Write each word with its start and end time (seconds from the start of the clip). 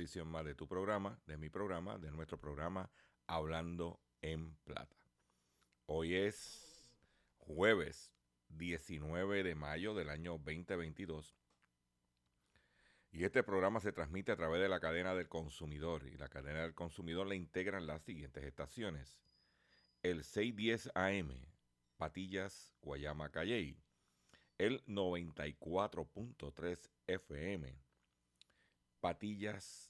Edición 0.00 0.28
más 0.28 0.44
de 0.44 0.54
tu 0.54 0.66
programa, 0.66 1.20
de 1.26 1.36
mi 1.36 1.50
programa, 1.50 1.98
de 1.98 2.10
nuestro 2.10 2.38
programa 2.38 2.90
Hablando 3.26 4.00
en 4.22 4.56
Plata. 4.64 4.96
Hoy 5.86 6.14
es 6.14 6.88
jueves 7.36 8.12
19 8.48 9.42
de 9.42 9.54
mayo 9.54 9.94
del 9.94 10.08
año 10.08 10.32
2022 10.38 11.36
y 13.12 13.24
este 13.24 13.42
programa 13.42 13.80
se 13.80 13.92
transmite 13.92 14.32
a 14.32 14.36
través 14.36 14.62
de 14.62 14.68
la 14.68 14.80
cadena 14.80 15.14
del 15.14 15.28
consumidor 15.28 16.06
y 16.06 16.16
la 16.16 16.28
cadena 16.28 16.62
del 16.62 16.74
consumidor 16.74 17.26
le 17.26 17.36
integran 17.36 17.86
las 17.86 18.02
siguientes 18.02 18.44
estaciones. 18.44 19.20
El 20.02 20.24
610 20.24 20.92
AM, 20.94 21.30
Patillas, 21.98 22.72
Guayama, 22.80 23.30
Calley 23.30 23.76
el 24.60 24.84
94.3 24.84 26.90
FM, 27.06 27.74
Patillas, 29.00 29.89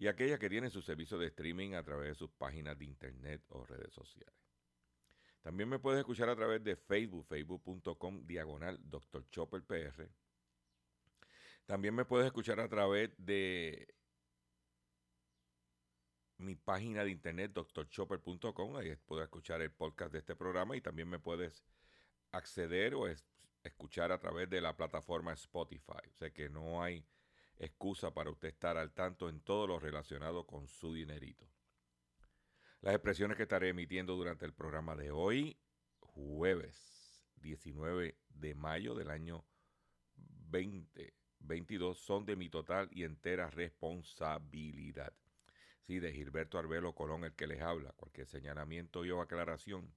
y 0.00 0.08
aquellas 0.08 0.38
que 0.38 0.48
tienen 0.48 0.70
su 0.70 0.80
servicio 0.80 1.18
de 1.18 1.26
streaming 1.26 1.74
a 1.74 1.82
través 1.82 2.08
de 2.08 2.14
sus 2.14 2.30
páginas 2.30 2.78
de 2.78 2.86
internet 2.86 3.42
o 3.50 3.66
redes 3.66 3.92
sociales. 3.92 4.34
También 5.42 5.68
me 5.68 5.78
puedes 5.78 5.98
escuchar 5.98 6.30
a 6.30 6.34
través 6.34 6.64
de 6.64 6.74
Facebook, 6.74 7.26
facebook.com 7.26 8.26
diagonal 8.26 8.78
Dr. 8.82 9.28
Chopper 9.28 9.62
PR. 9.62 10.08
También 11.66 11.94
me 11.94 12.06
puedes 12.06 12.24
escuchar 12.24 12.60
a 12.60 12.68
través 12.70 13.10
de 13.18 13.94
mi 16.38 16.56
página 16.56 17.04
de 17.04 17.10
internet 17.10 17.52
drchopper.com. 17.52 18.76
Ahí 18.76 18.96
puedes 19.04 19.24
escuchar 19.24 19.60
el 19.60 19.70
podcast 19.70 20.12
de 20.14 20.20
este 20.20 20.34
programa 20.34 20.78
y 20.78 20.80
también 20.80 21.08
me 21.10 21.18
puedes 21.18 21.62
acceder 22.32 22.94
o 22.94 23.06
es- 23.06 23.26
escuchar 23.64 24.12
a 24.12 24.18
través 24.18 24.48
de 24.48 24.62
la 24.62 24.74
plataforma 24.78 25.34
Spotify. 25.34 26.08
O 26.08 26.14
sea 26.14 26.30
que 26.30 26.48
no 26.48 26.82
hay 26.82 27.04
excusa 27.60 28.12
para 28.12 28.30
usted 28.30 28.48
estar 28.48 28.76
al 28.76 28.92
tanto 28.92 29.28
en 29.28 29.40
todo 29.40 29.66
lo 29.66 29.78
relacionado 29.78 30.46
con 30.46 30.66
su 30.66 30.92
dinerito. 30.94 31.46
Las 32.80 32.94
expresiones 32.94 33.36
que 33.36 33.44
estaré 33.44 33.68
emitiendo 33.68 34.16
durante 34.16 34.46
el 34.46 34.54
programa 34.54 34.96
de 34.96 35.10
hoy, 35.10 35.58
jueves 35.98 37.22
19 37.36 38.18
de 38.30 38.54
mayo 38.54 38.94
del 38.94 39.10
año 39.10 39.44
2022, 40.16 41.98
son 41.98 42.24
de 42.24 42.36
mi 42.36 42.48
total 42.48 42.88
y 42.90 43.04
entera 43.04 43.50
responsabilidad. 43.50 45.12
Sí, 45.82 46.00
de 46.00 46.12
Gilberto 46.12 46.58
Arbelo 46.58 46.94
Colón, 46.94 47.24
el 47.24 47.34
que 47.34 47.46
les 47.46 47.60
habla. 47.60 47.92
Cualquier 47.92 48.26
señalamiento 48.26 49.00
o 49.00 49.20
aclaración 49.20 49.92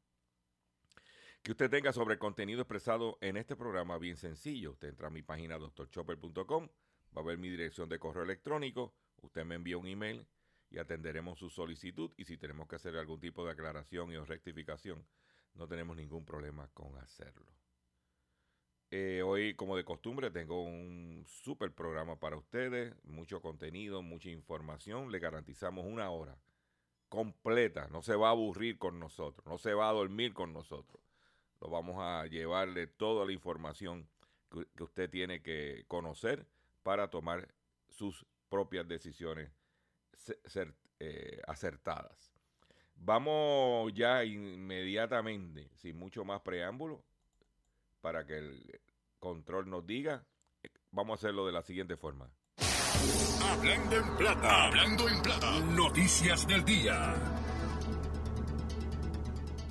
que 1.44 1.52
usted 1.52 1.70
tenga 1.70 1.92
sobre 1.92 2.14
el 2.14 2.20
contenido 2.20 2.62
expresado 2.62 3.18
en 3.20 3.36
este 3.36 3.58
programa, 3.58 3.98
bien 3.98 4.16
sencillo. 4.16 4.72
Usted 4.72 4.88
entra 4.88 5.08
a 5.08 5.12
mi 5.12 5.22
página 5.22 5.58
doctorchopper.com, 5.58 6.70
va 7.16 7.22
a 7.22 7.26
ver 7.26 7.38
mi 7.38 7.50
dirección 7.50 7.90
de 7.90 8.00
correo 8.00 8.24
electrónico, 8.24 8.94
usted 9.22 9.46
me 9.46 9.56
envía 9.56 9.78
un 9.78 9.88
email 9.88 10.28
y 10.70 10.80
atenderemos 10.80 11.40
su 11.40 11.50
solicitud 11.50 12.12
y 12.18 12.26
si 12.26 12.38
tenemos 12.38 12.68
que 12.68 12.76
hacer 12.76 12.96
algún 12.98 13.20
tipo 13.20 13.46
de 13.46 13.52
aclaración 13.52 14.12
y 14.12 14.16
o 14.16 14.26
rectificación, 14.26 15.06
no 15.54 15.68
tenemos 15.68 15.96
ningún 15.96 16.26
problema 16.26 16.68
con 16.74 16.98
hacerlo. 16.98 17.46
Eh, 18.90 19.22
hoy, 19.24 19.56
como 19.56 19.76
de 19.76 19.84
costumbre, 19.84 20.30
tengo 20.30 20.64
un 20.64 21.24
super 21.28 21.72
programa 21.72 22.20
para 22.20 22.38
ustedes, 22.38 22.94
mucho 23.04 23.42
contenido, 23.42 24.02
mucha 24.02 24.30
información, 24.30 25.12
le 25.12 25.20
garantizamos 25.20 25.86
una 25.86 26.10
hora 26.10 26.38
completa, 27.10 27.88
no 27.90 28.02
se 28.02 28.16
va 28.16 28.30
a 28.30 28.32
aburrir 28.32 28.78
con 28.78 29.00
nosotros, 29.00 29.46
no 29.46 29.58
se 29.58 29.74
va 29.74 29.90
a 29.90 29.94
dormir 29.94 30.34
con 30.34 30.54
nosotros 30.54 31.04
lo 31.64 31.70
vamos 31.70 31.96
a 32.00 32.26
llevarle 32.28 32.88
toda 32.88 33.26
la 33.26 33.32
información 33.32 34.10
que, 34.52 34.66
que 34.76 34.84
usted 34.84 35.10
tiene 35.10 35.42
que 35.42 35.86
conocer 35.88 36.46
para 36.84 37.10
tomar 37.10 37.48
sus 37.90 38.26
propias 38.50 38.88
decisiones 38.88 39.50
eh, 41.00 41.42
acertadas. 41.48 42.34
Vamos 42.96 43.92
ya 43.94 44.24
inmediatamente, 44.24 45.70
sin 45.76 45.98
mucho 45.98 46.24
más 46.24 46.42
preámbulo, 46.42 47.04
para 48.02 48.26
que 48.26 48.38
el 48.38 48.82
control 49.20 49.70
nos 49.70 49.86
diga, 49.86 50.24
vamos 50.92 51.14
a 51.14 51.20
hacerlo 51.20 51.46
de 51.46 51.52
la 51.54 51.64
siguiente 51.64 51.98
forma. 51.98 52.30
Hablando 53.42 53.98
en 53.98 54.18
plata, 54.18 54.66
hablando 54.66 55.10
en 55.10 55.22
plata. 55.22 55.60
Noticias 55.60 56.48
del 56.48 56.64
día. 56.64 57.16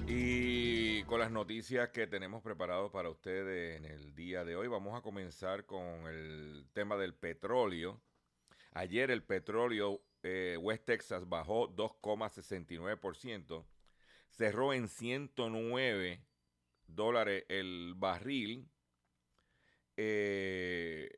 Y 0.06 0.81
con 1.12 1.20
las 1.20 1.30
noticias 1.30 1.90
que 1.90 2.06
tenemos 2.06 2.42
preparados 2.42 2.90
para 2.90 3.10
ustedes 3.10 3.76
en 3.76 3.84
el 3.84 4.14
día 4.14 4.46
de 4.46 4.56
hoy, 4.56 4.66
vamos 4.66 4.98
a 4.98 5.02
comenzar 5.02 5.66
con 5.66 6.06
el 6.06 6.64
tema 6.72 6.96
del 6.96 7.12
petróleo. 7.12 8.00
Ayer 8.72 9.10
el 9.10 9.22
petróleo 9.22 10.02
eh, 10.22 10.56
West 10.58 10.86
Texas 10.86 11.28
bajó 11.28 11.68
2,69%, 11.76 13.66
cerró 14.30 14.72
en 14.72 14.88
109 14.88 16.24
dólares 16.86 17.44
el 17.50 17.92
barril 17.94 18.70
eh, 19.98 21.10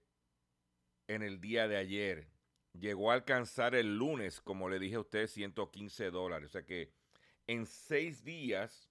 en 1.07 1.23
el 1.23 1.41
día 1.41 1.69
de 1.69 1.77
ayer. 1.77 2.27
Llegó 2.73 3.13
a 3.13 3.15
alcanzar 3.15 3.77
el 3.77 3.97
lunes, 3.97 4.41
como 4.41 4.69
le 4.69 4.81
dije 4.81 4.97
a 4.97 5.01
usted, 5.03 5.29
115 5.29 6.11
dólares. 6.11 6.49
O 6.49 6.53
sea 6.53 6.67
que 6.67 6.93
en 7.47 7.65
seis 7.67 8.25
días, 8.25 8.91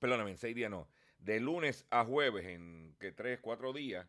perdóname, 0.00 0.30
en 0.32 0.38
seis 0.38 0.56
días 0.56 0.70
no, 0.70 0.88
de 1.18 1.38
lunes 1.38 1.86
a 1.90 2.04
jueves, 2.04 2.46
en 2.46 2.96
que 2.98 3.12
tres, 3.12 3.38
cuatro 3.40 3.72
días, 3.72 4.08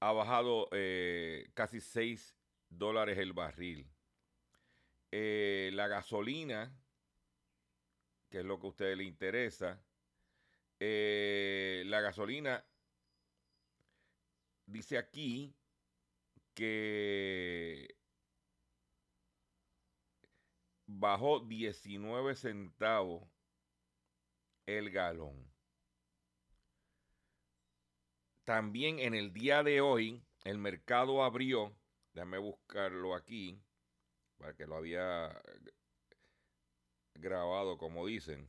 ha 0.00 0.12
bajado 0.12 0.68
eh, 0.72 1.48
casi 1.54 1.80
6 1.80 2.36
dólares 2.68 3.16
el 3.18 3.32
barril. 3.32 3.90
Eh, 5.12 5.70
la 5.72 5.88
gasolina, 5.88 6.76
que 8.28 8.40
es 8.40 8.44
lo 8.44 8.58
que 8.58 8.66
a 8.66 8.70
usted 8.70 8.96
le 8.96 9.04
interesa, 9.04 9.80
eh, 10.80 11.84
la 11.86 12.00
gasolina 12.00 12.62
dice 14.66 14.98
aquí 14.98 15.54
que 16.52 17.96
bajó 20.86 21.40
19 21.40 22.34
centavos 22.34 23.22
el 24.66 24.90
galón. 24.90 25.50
También 28.44 28.98
en 28.98 29.14
el 29.14 29.32
día 29.32 29.62
de 29.62 29.80
hoy, 29.80 30.22
el 30.44 30.58
mercado 30.58 31.24
abrió, 31.24 31.74
déjame 32.12 32.38
buscarlo 32.38 33.14
aquí, 33.14 33.60
para 34.36 34.54
que 34.54 34.66
lo 34.66 34.76
había 34.76 35.42
grabado 37.14 37.78
como 37.78 38.06
dicen. 38.06 38.48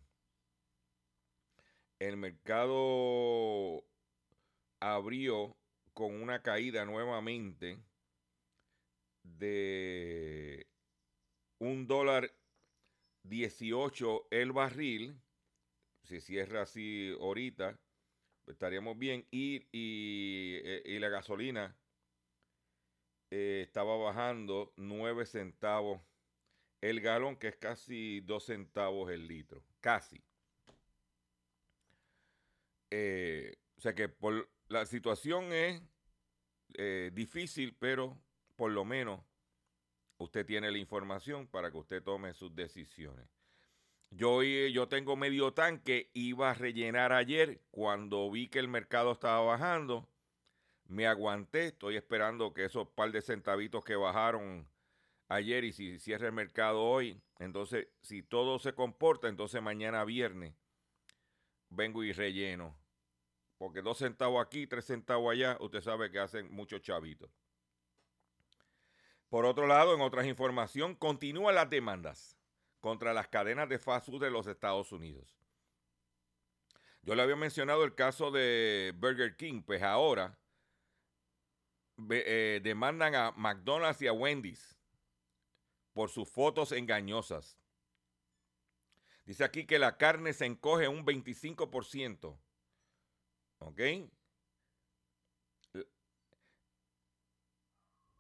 El 2.00 2.18
mercado 2.18 3.84
abrió 4.80 5.58
con 5.94 6.22
una 6.22 6.44
caída 6.44 6.86
nuevamente 6.86 7.80
de 9.24 10.68
un 11.58 11.88
dólar 11.88 12.32
18 13.24 14.28
el 14.30 14.52
barril. 14.52 15.20
Si 16.08 16.22
cierra 16.22 16.62
así 16.62 17.14
ahorita, 17.20 17.78
estaríamos 18.46 18.98
bien. 18.98 19.28
Y, 19.30 19.68
y, 19.74 20.56
eh, 20.64 20.98
la 21.02 21.10
gasolina 21.10 21.76
eh, 23.30 23.64
estaba 23.68 23.98
bajando 23.98 24.72
9 24.78 25.26
centavos 25.26 26.02
el 26.80 27.02
galón, 27.02 27.36
que 27.36 27.50
es 27.50 27.58
casi 27.58 28.22
2 28.22 28.46
centavos 28.46 29.12
el 29.12 29.28
litro. 29.28 29.66
Casi. 29.82 30.24
Eh, 32.90 33.58
o 33.76 33.82
sea 33.82 33.94
que 33.94 34.10
la 34.70 34.86
situación 34.86 35.52
es 35.52 35.82
difícil, 37.14 37.76
pero 37.78 38.18
por 38.56 38.72
lo 38.72 38.86
menos 38.86 39.20
usted 40.20 40.46
tiene 40.46 40.72
la 40.72 40.78
información 40.78 41.48
para 41.48 41.70
que 41.70 41.78
usted 41.78 42.02
tome 42.02 42.34
sus 42.34 42.56
decisiones. 42.56 43.37
Yo, 44.10 44.42
yo 44.42 44.88
tengo 44.88 45.16
medio 45.16 45.54
tanque, 45.54 46.10
iba 46.14 46.50
a 46.50 46.54
rellenar 46.54 47.12
ayer 47.12 47.62
cuando 47.72 48.32
vi 48.32 48.48
que 48.48 48.60
el 48.60 48.68
mercado 48.68 49.12
estaba 49.12 49.42
bajando. 49.42 50.08
Me 50.86 51.08
aguanté, 51.08 51.68
estoy 51.68 51.98
esperando 51.98 52.54
que 52.54 52.66
esos 52.66 52.88
par 52.88 53.12
de 53.12 53.22
centavitos 53.22 53.84
que 53.84 53.96
bajaron 53.96 54.68
ayer 55.28 55.66
y 55.66 55.74
si 55.74 56.00
cierra 56.00 56.28
el 56.28 56.34
mercado 56.34 56.82
hoy, 56.82 57.22
entonces 57.38 57.90
si 58.02 58.24
todo 58.24 58.60
se 58.60 58.74
comporta, 58.74 59.28
entonces 59.28 59.62
mañana 59.62 60.06
viernes 60.06 60.54
vengo 61.70 62.04
y 62.04 62.14
relleno. 62.14 62.78
Porque 63.58 63.82
dos 63.82 63.98
centavos 63.98 64.46
aquí, 64.46 64.68
tres 64.68 64.86
centavos 64.86 65.34
allá, 65.34 65.58
usted 65.60 65.82
sabe 65.82 66.12
que 66.12 66.20
hacen 66.20 66.54
muchos 66.54 66.82
chavitos. 66.82 67.30
Por 69.30 69.46
otro 69.46 69.68
lado, 69.68 69.94
en 69.94 70.02
otras 70.02 70.26
información, 70.28 70.96
continúan 70.96 71.56
las 71.56 71.70
demandas 71.70 72.37
contra 72.80 73.14
las 73.14 73.28
cadenas 73.28 73.70
de 73.70 73.80
fast 73.80 74.06
food 74.06 74.22
de 74.22 74.32
los 74.32 74.48
Estados 74.48 74.92
Unidos. 74.92 75.38
Yo 77.02 77.16
le 77.16 77.22
había 77.22 77.36
mencionado 77.36 77.84
el 77.84 77.96
caso 77.96 78.32
de 78.32 78.94
Burger 78.98 79.38
King, 79.38 79.62
pues 79.64 79.82
ahora 79.82 80.38
eh, 82.10 82.60
demandan 82.64 83.16
a 83.16 83.32
McDonald's 83.32 84.02
y 84.02 84.08
a 84.08 84.14
Wendy's 84.14 84.78
por 85.94 86.10
sus 86.10 86.30
fotos 86.30 86.72
engañosas. 86.72 87.58
Dice 89.26 89.44
aquí 89.44 89.66
que 89.66 89.80
la 89.80 89.98
carne 89.98 90.34
se 90.34 90.46
encoge 90.46 90.88
un 90.88 91.06
25%. 91.06 92.38
¿Ok? 93.60 93.82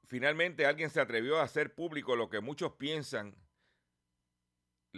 Finalmente 0.07 0.65
alguien 0.65 0.89
se 0.89 1.01
atrevió 1.01 1.39
a 1.39 1.43
hacer 1.43 1.75
público 1.75 2.15
lo 2.15 2.29
que 2.29 2.39
muchos 2.39 2.73
piensan 2.73 3.35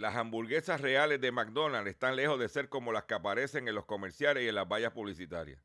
las 0.00 0.16
hamburguesas 0.16 0.80
reales 0.80 1.20
de 1.20 1.30
McDonald's 1.30 1.90
están 1.90 2.16
lejos 2.16 2.40
de 2.40 2.48
ser 2.48 2.70
como 2.70 2.90
las 2.90 3.04
que 3.04 3.14
aparecen 3.14 3.68
en 3.68 3.74
los 3.74 3.84
comerciales 3.84 4.42
y 4.42 4.48
en 4.48 4.54
las 4.54 4.66
vallas 4.66 4.92
publicitarias. 4.92 5.62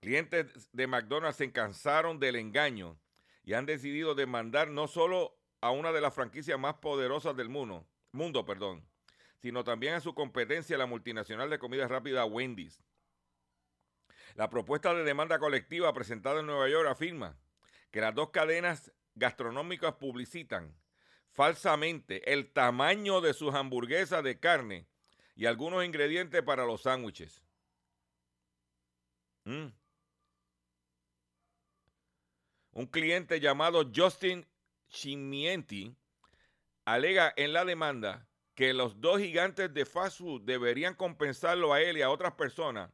Clientes 0.00 0.70
de 0.72 0.86
McDonald's 0.86 1.36
se 1.36 1.52
cansaron 1.52 2.18
del 2.18 2.36
engaño 2.36 2.98
y 3.44 3.52
han 3.52 3.66
decidido 3.66 4.14
demandar 4.14 4.70
no 4.70 4.88
solo 4.88 5.38
a 5.60 5.70
una 5.70 5.92
de 5.92 6.00
las 6.00 6.14
franquicias 6.14 6.58
más 6.58 6.76
poderosas 6.76 7.36
del 7.36 7.50
mundo, 7.50 7.86
mundo 8.10 8.46
perdón, 8.46 8.88
sino 9.42 9.64
también 9.64 9.94
a 9.94 10.00
su 10.00 10.14
competencia, 10.14 10.78
la 10.78 10.86
multinacional 10.86 11.50
de 11.50 11.58
comida 11.58 11.86
rápida 11.86 12.24
Wendy's. 12.24 12.82
La 14.34 14.48
propuesta 14.48 14.94
de 14.94 15.04
demanda 15.04 15.38
colectiva 15.38 15.92
presentada 15.92 16.40
en 16.40 16.46
Nueva 16.46 16.70
York 16.70 16.88
afirma 16.88 17.36
que 17.90 18.00
las 18.00 18.14
dos 18.14 18.30
cadenas 18.30 18.92
gastronómicas 19.14 19.94
publicitan 19.94 20.74
falsamente 21.36 22.32
el 22.32 22.50
tamaño 22.50 23.20
de 23.20 23.34
sus 23.34 23.54
hamburguesas 23.54 24.24
de 24.24 24.40
carne 24.40 24.88
y 25.36 25.44
algunos 25.44 25.84
ingredientes 25.84 26.42
para 26.42 26.64
los 26.64 26.82
sándwiches. 26.82 27.42
Mm. 29.44 29.66
Un 32.72 32.86
cliente 32.86 33.38
llamado 33.38 33.90
Justin 33.94 34.46
Chimienti 34.88 35.94
alega 36.86 37.32
en 37.36 37.52
la 37.52 37.64
demanda 37.64 38.26
que 38.54 38.72
los 38.72 38.98
dos 39.00 39.20
gigantes 39.20 39.72
de 39.74 39.84
fast 39.84 40.18
food 40.18 40.42
deberían 40.42 40.94
compensarlo 40.94 41.74
a 41.74 41.82
él 41.82 41.98
y 41.98 42.02
a 42.02 42.10
otras 42.10 42.32
personas 42.32 42.90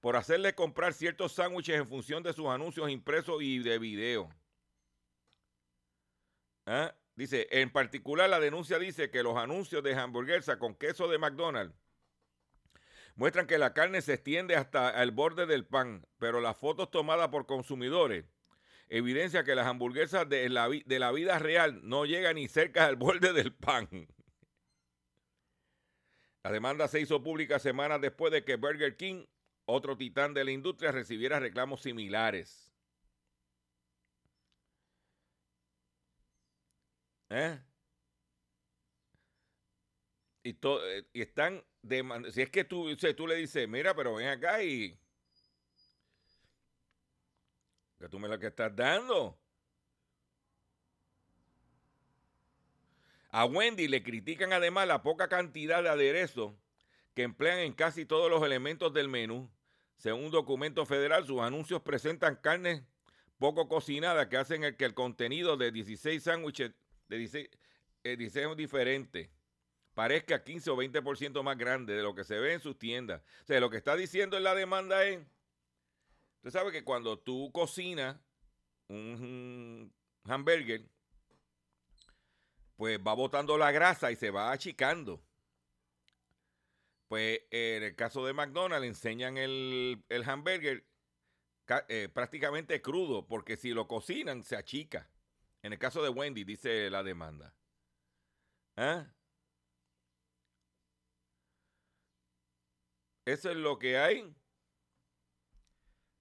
por 0.00 0.16
hacerle 0.16 0.54
comprar 0.54 0.94
ciertos 0.94 1.32
sándwiches 1.32 1.76
en 1.76 1.88
función 1.88 2.22
de 2.22 2.32
sus 2.32 2.46
anuncios 2.46 2.88
impresos 2.88 3.42
y 3.42 3.58
de 3.58 3.78
video. 3.78 4.30
¿Ah? 6.66 6.94
Dice, 7.16 7.46
en 7.50 7.70
particular 7.70 8.28
la 8.28 8.40
denuncia 8.40 8.78
dice 8.78 9.10
que 9.10 9.22
los 9.22 9.36
anuncios 9.36 9.82
de 9.82 9.94
hamburguesa 9.94 10.58
con 10.58 10.74
queso 10.74 11.08
de 11.08 11.18
McDonald's 11.18 11.76
muestran 13.14 13.46
que 13.46 13.58
la 13.58 13.72
carne 13.72 14.02
se 14.02 14.14
extiende 14.14 14.56
hasta 14.56 15.00
el 15.02 15.12
borde 15.12 15.46
del 15.46 15.64
pan, 15.64 16.06
pero 16.18 16.40
las 16.40 16.56
fotos 16.56 16.90
tomadas 16.90 17.28
por 17.28 17.46
consumidores 17.46 18.24
evidencia 18.88 19.44
que 19.44 19.54
las 19.54 19.66
hamburguesas 19.66 20.28
de 20.28 20.48
la, 20.48 20.68
de 20.68 20.98
la 20.98 21.12
vida 21.12 21.38
real 21.38 21.80
no 21.82 22.04
llegan 22.04 22.36
ni 22.36 22.48
cerca 22.48 22.86
al 22.86 22.96
borde 22.96 23.32
del 23.32 23.52
pan. 23.52 23.88
La 26.42 26.52
demanda 26.52 26.88
se 26.88 27.00
hizo 27.00 27.22
pública 27.22 27.58
semanas 27.58 28.00
después 28.00 28.32
de 28.32 28.44
que 28.44 28.56
Burger 28.56 28.96
King, 28.96 29.24
otro 29.64 29.96
titán 29.96 30.34
de 30.34 30.44
la 30.44 30.50
industria, 30.50 30.92
recibiera 30.92 31.40
reclamos 31.40 31.80
similares. 31.80 32.63
¿Eh? 37.36 37.58
Y, 40.44 40.50
eh, 40.50 41.04
y 41.12 41.20
están 41.20 41.64
demandando. 41.82 42.30
Si 42.30 42.40
es 42.40 42.48
que 42.48 42.62
tú, 42.62 42.94
tú 42.96 43.26
le 43.26 43.34
dices, 43.34 43.68
mira, 43.68 43.92
pero 43.92 44.14
ven 44.14 44.28
acá 44.28 44.62
y. 44.62 44.96
Que 47.98 48.08
tú 48.08 48.20
me 48.20 48.28
lo 48.28 48.38
que 48.38 48.46
estás 48.46 48.74
dando. 48.76 49.36
A 53.30 53.46
Wendy 53.46 53.88
le 53.88 54.04
critican 54.04 54.52
además 54.52 54.86
la 54.86 55.02
poca 55.02 55.28
cantidad 55.28 55.82
de 55.82 55.88
aderezos 55.88 56.54
que 57.14 57.24
emplean 57.24 57.58
en 57.58 57.72
casi 57.72 58.04
todos 58.06 58.30
los 58.30 58.44
elementos 58.44 58.92
del 58.92 59.08
menú. 59.08 59.50
Según 59.96 60.26
un 60.26 60.30
documento 60.30 60.86
federal, 60.86 61.26
sus 61.26 61.40
anuncios 61.40 61.82
presentan 61.82 62.36
carnes 62.36 62.84
poco 63.38 63.68
cocinadas 63.68 64.28
que 64.28 64.36
hacen 64.36 64.62
el 64.62 64.76
que 64.76 64.84
el 64.84 64.94
contenido 64.94 65.56
de 65.56 65.72
16 65.72 66.22
sándwiches 66.22 66.70
de 67.08 67.18
diseño, 67.18 67.48
eh, 68.02 68.16
diseño 68.16 68.54
diferente 68.54 69.30
parezca 69.94 70.42
15 70.42 70.70
o 70.70 70.76
20% 70.76 71.42
más 71.42 71.56
grande 71.56 71.94
de 71.94 72.02
lo 72.02 72.14
que 72.14 72.24
se 72.24 72.38
ve 72.38 72.54
en 72.54 72.60
sus 72.60 72.78
tiendas. 72.78 73.22
O 73.42 73.46
sea, 73.46 73.60
lo 73.60 73.70
que 73.70 73.76
está 73.76 73.96
diciendo 73.96 74.36
en 74.36 74.44
la 74.44 74.54
demanda 74.54 75.04
es, 75.04 75.20
usted 76.36 76.50
sabe 76.50 76.72
que 76.72 76.84
cuando 76.84 77.18
tú 77.18 77.50
cocinas 77.52 78.16
un 78.88 79.92
hamburger, 80.24 80.82
pues 82.76 82.98
va 82.98 83.14
botando 83.14 83.56
la 83.56 83.70
grasa 83.70 84.10
y 84.10 84.16
se 84.16 84.30
va 84.30 84.50
achicando. 84.50 85.22
Pues 87.08 87.42
eh, 87.50 87.76
en 87.76 87.82
el 87.84 87.94
caso 87.94 88.26
de 88.26 88.32
McDonald's 88.32 88.86
enseñan 88.88 89.36
el, 89.36 90.02
el 90.08 90.28
hamburger 90.28 90.84
eh, 91.88 92.08
prácticamente 92.12 92.82
crudo, 92.82 93.26
porque 93.26 93.56
si 93.56 93.70
lo 93.70 93.86
cocinan 93.86 94.42
se 94.42 94.56
achica. 94.56 95.08
En 95.64 95.72
el 95.72 95.78
caso 95.78 96.02
de 96.02 96.10
Wendy, 96.10 96.44
dice 96.44 96.90
la 96.90 97.02
demanda. 97.02 97.56
¿Ah? 98.76 99.10
Eso 103.24 103.50
es 103.50 103.56
lo 103.56 103.78
que 103.78 103.96
hay. 103.96 104.36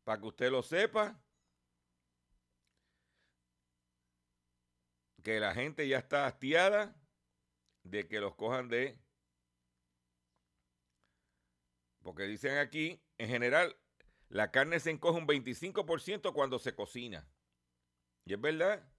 Para 0.05 0.21
que 0.21 0.27
usted 0.27 0.49
lo 0.49 0.63
sepa. 0.63 1.21
Que 5.21 5.41
la 5.41 5.53
gente 5.53 5.89
ya 5.89 5.97
está 5.97 6.25
hastiada 6.25 6.95
de 7.83 8.07
que 8.07 8.21
los 8.21 8.35
cojan 8.35 8.69
de... 8.69 8.97
Porque 12.01 12.23
dicen 12.23 12.59
aquí, 12.59 13.03
en 13.17 13.27
general, 13.27 13.77
la 14.29 14.51
carne 14.51 14.79
se 14.79 14.91
encoge 14.91 15.19
un 15.19 15.27
25% 15.27 16.31
cuando 16.33 16.59
se 16.59 16.73
cocina. 16.73 17.27
Y 18.23 18.35
es 18.35 18.39
verdad. 18.39 18.92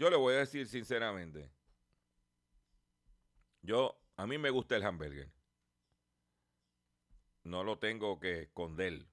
Yo 0.00 0.08
le 0.08 0.16
voy 0.16 0.32
a 0.32 0.38
decir 0.38 0.66
sinceramente. 0.66 1.52
Yo, 3.60 4.00
a 4.16 4.26
mí 4.26 4.38
me 4.38 4.48
gusta 4.48 4.74
el 4.76 4.82
hamburger. 4.82 5.30
No 7.44 7.64
lo 7.64 7.78
tengo 7.78 8.18
que 8.18 8.44
esconder. 8.44 9.06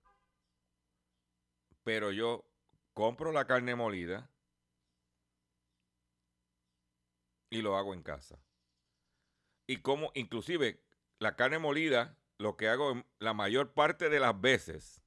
Pero 1.84 2.14
yo 2.14 2.50
compro 2.94 3.34
la 3.34 3.46
carne 3.46 3.76
molida 3.76 4.32
y 7.50 7.62
lo 7.62 7.76
hago 7.76 7.94
en 7.94 8.02
casa. 8.02 8.40
Y 9.68 9.82
como, 9.82 10.14
inclusive, 10.16 10.82
la 11.20 11.36
carne 11.36 11.60
molida, 11.60 12.18
lo 12.38 12.56
que 12.56 12.70
hago 12.70 13.04
la 13.20 13.34
mayor 13.34 13.74
parte 13.74 14.08
de 14.08 14.22
las 14.22 14.40
veces, 14.40 15.02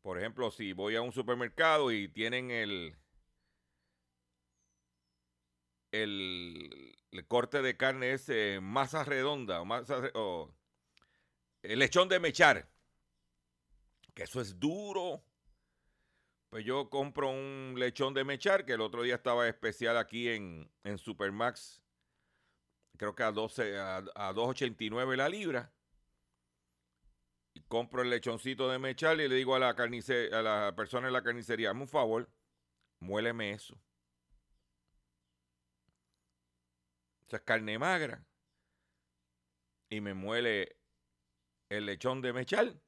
por 0.00 0.18
ejemplo, 0.18 0.50
si 0.50 0.72
voy 0.72 0.96
a 0.96 1.02
un 1.02 1.12
supermercado 1.12 1.92
y 1.92 2.08
tienen 2.08 2.50
el, 2.50 2.96
el, 6.02 6.96
corte 7.28 7.62
de 7.62 7.76
carne 7.76 8.12
ese 8.12 8.60
masa 8.60 9.04
redonda 9.04 9.60
o 9.60 9.64
masa 9.64 10.10
el 11.62 11.78
lechón 11.78 12.08
de 12.08 12.20
mechar, 12.20 12.68
que 14.12 14.24
eso 14.24 14.40
es 14.40 14.58
duro. 14.58 15.24
Pues 16.50 16.64
yo 16.64 16.88
compro 16.88 17.30
un 17.30 17.74
lechón 17.76 18.14
de 18.14 18.22
mechar 18.22 18.64
que 18.64 18.74
el 18.74 18.80
otro 18.80 19.02
día 19.02 19.16
estaba 19.16 19.48
especial 19.48 19.96
aquí 19.96 20.28
en, 20.28 20.70
en 20.84 20.98
Supermax. 20.98 21.82
Creo 22.96 23.14
que 23.14 23.24
a 23.24 23.32
12 23.32 23.76
a, 23.76 23.96
a 23.96 24.32
2.89 24.32 25.16
la 25.16 25.28
libra. 25.28 25.72
Y 27.54 27.62
compro 27.62 28.02
el 28.02 28.10
lechoncito 28.10 28.68
de 28.68 28.78
mechar 28.78 29.18
y 29.20 29.28
le 29.28 29.34
digo 29.34 29.54
a 29.54 29.58
la 29.58 29.70
a 29.70 30.42
la 30.42 30.74
persona 30.76 31.08
en 31.08 31.12
la 31.12 31.22
carnicería, 31.22 31.70
hazme 31.70 31.82
un 31.82 31.88
favor, 31.88 32.28
muéleme 33.00 33.52
eso. 33.52 33.80
Carne 37.42 37.78
magra. 37.78 38.24
Y 39.88 40.00
me 40.00 40.14
muele 40.14 40.78
el 41.68 41.86
lechón 41.86 42.20
de 42.20 42.32
mechal. 42.32 42.80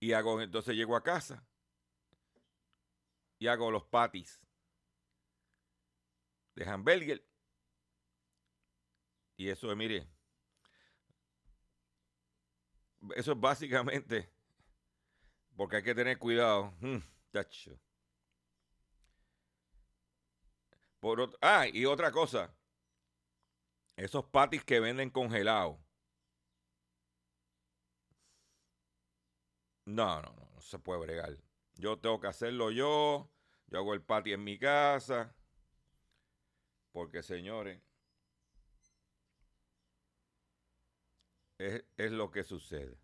Y 0.00 0.12
hago, 0.12 0.40
entonces 0.40 0.76
llego 0.76 0.96
a 0.96 1.02
casa. 1.02 1.46
Y 3.38 3.48
hago 3.48 3.70
los 3.70 3.84
patis 3.84 4.40
de 6.56 6.64
hamburger. 6.64 7.22
Y 9.36 9.48
eso 9.50 9.70
es, 9.70 9.76
mire, 9.76 10.08
eso 13.14 13.32
es 13.32 13.40
básicamente, 13.40 14.32
porque 15.54 15.76
hay 15.76 15.82
que 15.82 15.94
tener 15.94 16.18
cuidado. 16.18 16.74
Mm, 16.80 16.98
tacho. 17.30 17.78
Ah, 21.40 21.66
y 21.72 21.84
otra 21.84 22.10
cosa. 22.10 22.54
Esos 23.96 24.24
patis 24.26 24.64
que 24.64 24.80
venden 24.80 25.10
congelados. 25.10 25.78
No, 29.84 30.20
no, 30.20 30.32
no, 30.32 30.50
no 30.54 30.60
se 30.60 30.78
puede 30.78 31.00
bregar. 31.00 31.36
Yo 31.74 31.98
tengo 31.98 32.20
que 32.20 32.26
hacerlo 32.26 32.70
yo. 32.70 33.30
Yo 33.68 33.78
hago 33.78 33.94
el 33.94 34.02
patty 34.02 34.32
en 34.32 34.44
mi 34.44 34.58
casa. 34.58 35.34
Porque, 36.92 37.22
señores, 37.22 37.80
es, 41.58 41.84
es 41.96 42.12
lo 42.12 42.30
que 42.30 42.42
sucede. 42.42 42.98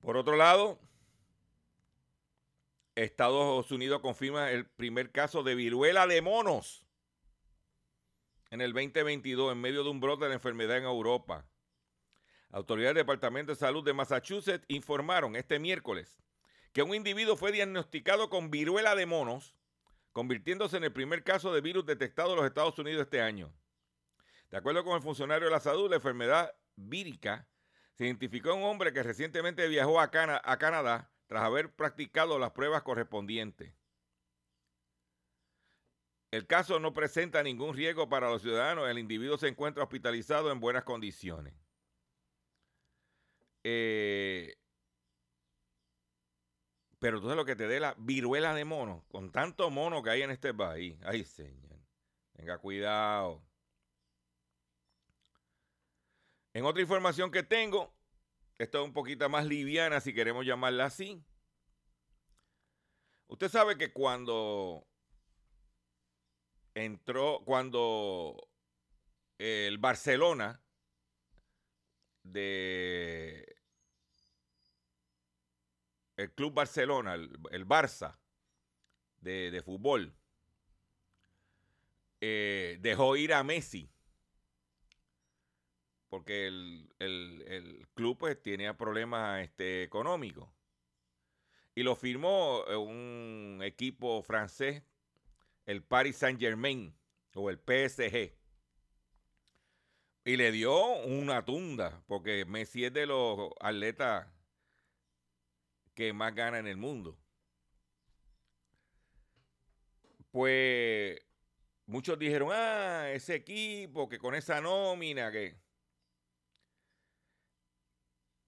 Por 0.00 0.16
otro 0.16 0.36
lado, 0.36 0.78
Estados 3.04 3.70
Unidos 3.70 4.00
confirma 4.00 4.50
el 4.50 4.66
primer 4.66 5.12
caso 5.12 5.44
de 5.44 5.54
viruela 5.54 6.06
de 6.08 6.20
monos 6.20 6.84
en 8.50 8.60
el 8.60 8.72
2022 8.72 9.52
en 9.52 9.60
medio 9.60 9.84
de 9.84 9.90
un 9.90 10.00
brote 10.00 10.24
de 10.24 10.30
la 10.30 10.34
enfermedad 10.34 10.78
en 10.78 10.84
Europa. 10.84 11.46
Autoridades 12.50 12.96
del 12.96 13.04
Departamento 13.04 13.52
de 13.52 13.56
Salud 13.56 13.84
de 13.84 13.92
Massachusetts 13.92 14.64
informaron 14.68 15.36
este 15.36 15.60
miércoles 15.60 16.18
que 16.72 16.82
un 16.82 16.94
individuo 16.94 17.36
fue 17.36 17.52
diagnosticado 17.52 18.30
con 18.30 18.50
viruela 18.50 18.96
de 18.96 19.06
monos, 19.06 19.54
convirtiéndose 20.12 20.76
en 20.76 20.84
el 20.84 20.92
primer 20.92 21.22
caso 21.22 21.52
de 21.52 21.60
virus 21.60 21.86
detectado 21.86 22.30
en 22.30 22.36
los 22.36 22.46
Estados 22.46 22.78
Unidos 22.78 23.02
este 23.02 23.20
año. 23.20 23.52
De 24.50 24.56
acuerdo 24.56 24.82
con 24.82 24.96
el 24.96 25.02
funcionario 25.02 25.46
de 25.46 25.52
la 25.52 25.60
salud, 25.60 25.88
la 25.88 25.96
enfermedad 25.96 26.52
vírica 26.74 27.46
se 27.94 28.06
identificó 28.06 28.50
en 28.50 28.58
un 28.58 28.64
hombre 28.64 28.92
que 28.92 29.02
recientemente 29.02 29.68
viajó 29.68 30.00
a, 30.00 30.10
a 30.42 30.58
Canadá 30.58 31.12
tras 31.28 31.44
haber 31.44 31.72
practicado 31.72 32.38
las 32.38 32.50
pruebas 32.50 32.82
correspondientes. 32.82 33.72
El 36.30 36.46
caso 36.46 36.78
no 36.80 36.92
presenta 36.92 37.42
ningún 37.42 37.74
riesgo 37.74 38.08
para 38.08 38.28
los 38.28 38.42
ciudadanos. 38.42 38.88
El 38.88 38.98
individuo 38.98 39.38
se 39.38 39.48
encuentra 39.48 39.84
hospitalizado 39.84 40.50
en 40.50 40.60
buenas 40.60 40.84
condiciones. 40.84 41.54
Eh, 43.64 44.56
pero 46.98 47.20
sabes 47.20 47.36
lo 47.36 47.44
que 47.44 47.56
te 47.56 47.68
dé 47.68 47.80
la 47.80 47.94
viruela 47.98 48.54
de 48.54 48.64
mono, 48.64 49.04
con 49.08 49.30
tanto 49.30 49.70
mono 49.70 50.02
que 50.02 50.10
hay 50.10 50.22
en 50.22 50.30
este 50.30 50.52
país. 50.52 50.98
Ay, 51.04 51.24
señor. 51.24 51.78
Tenga 52.32 52.58
cuidado. 52.58 53.42
En 56.54 56.64
otra 56.64 56.82
información 56.82 57.30
que 57.30 57.42
tengo, 57.42 57.94
esta 58.58 58.78
es 58.78 58.84
un 58.84 58.92
poquito 58.92 59.28
más 59.28 59.46
liviana, 59.46 60.00
si 60.00 60.12
queremos 60.12 60.44
llamarla 60.44 60.86
así. 60.86 61.22
Usted 63.28 63.48
sabe 63.48 63.78
que 63.78 63.92
cuando 63.92 64.86
entró, 66.74 67.42
cuando 67.44 68.48
el 69.38 69.78
Barcelona 69.78 70.60
de 72.24 73.56
el 76.16 76.32
Club 76.32 76.52
Barcelona, 76.52 77.14
el, 77.14 77.30
el 77.52 77.64
Barça 77.64 78.18
de, 79.20 79.52
de 79.52 79.62
fútbol, 79.62 80.16
eh, 82.20 82.78
dejó 82.80 83.16
ir 83.16 83.32
a 83.32 83.44
Messi 83.44 83.88
porque 86.08 86.46
el, 86.46 86.88
el- 86.98 87.42
el 87.48 87.88
club 87.94 88.18
pues 88.18 88.40
tenía 88.42 88.76
problemas 88.76 89.42
este, 89.44 89.82
económicos. 89.82 90.48
Y 91.74 91.82
lo 91.82 91.96
firmó 91.96 92.64
eh, 92.68 92.76
un 92.76 93.60
equipo 93.62 94.22
francés, 94.22 94.82
el 95.66 95.82
Paris 95.84 96.16
Saint 96.18 96.40
Germain 96.40 96.94
o 97.34 97.50
el 97.50 97.58
PSG. 97.60 98.34
Y 100.24 100.36
le 100.36 100.52
dio 100.52 100.76
una 101.06 101.44
tunda, 101.44 102.04
porque 102.06 102.44
Messi 102.44 102.84
es 102.84 102.92
de 102.92 103.06
los 103.06 103.50
atletas 103.60 104.28
que 105.94 106.14
más 106.14 106.34
gana 106.34 106.58
en 106.60 106.66
el 106.66 106.78
mundo. 106.78 107.18
Pues 110.30 111.18
muchos 111.86 112.18
dijeron, 112.18 112.50
ah, 112.52 113.10
ese 113.12 113.36
equipo 113.36 114.08
que 114.08 114.18
con 114.18 114.34
esa 114.34 114.60
nómina 114.60 115.32
que... 115.32 115.58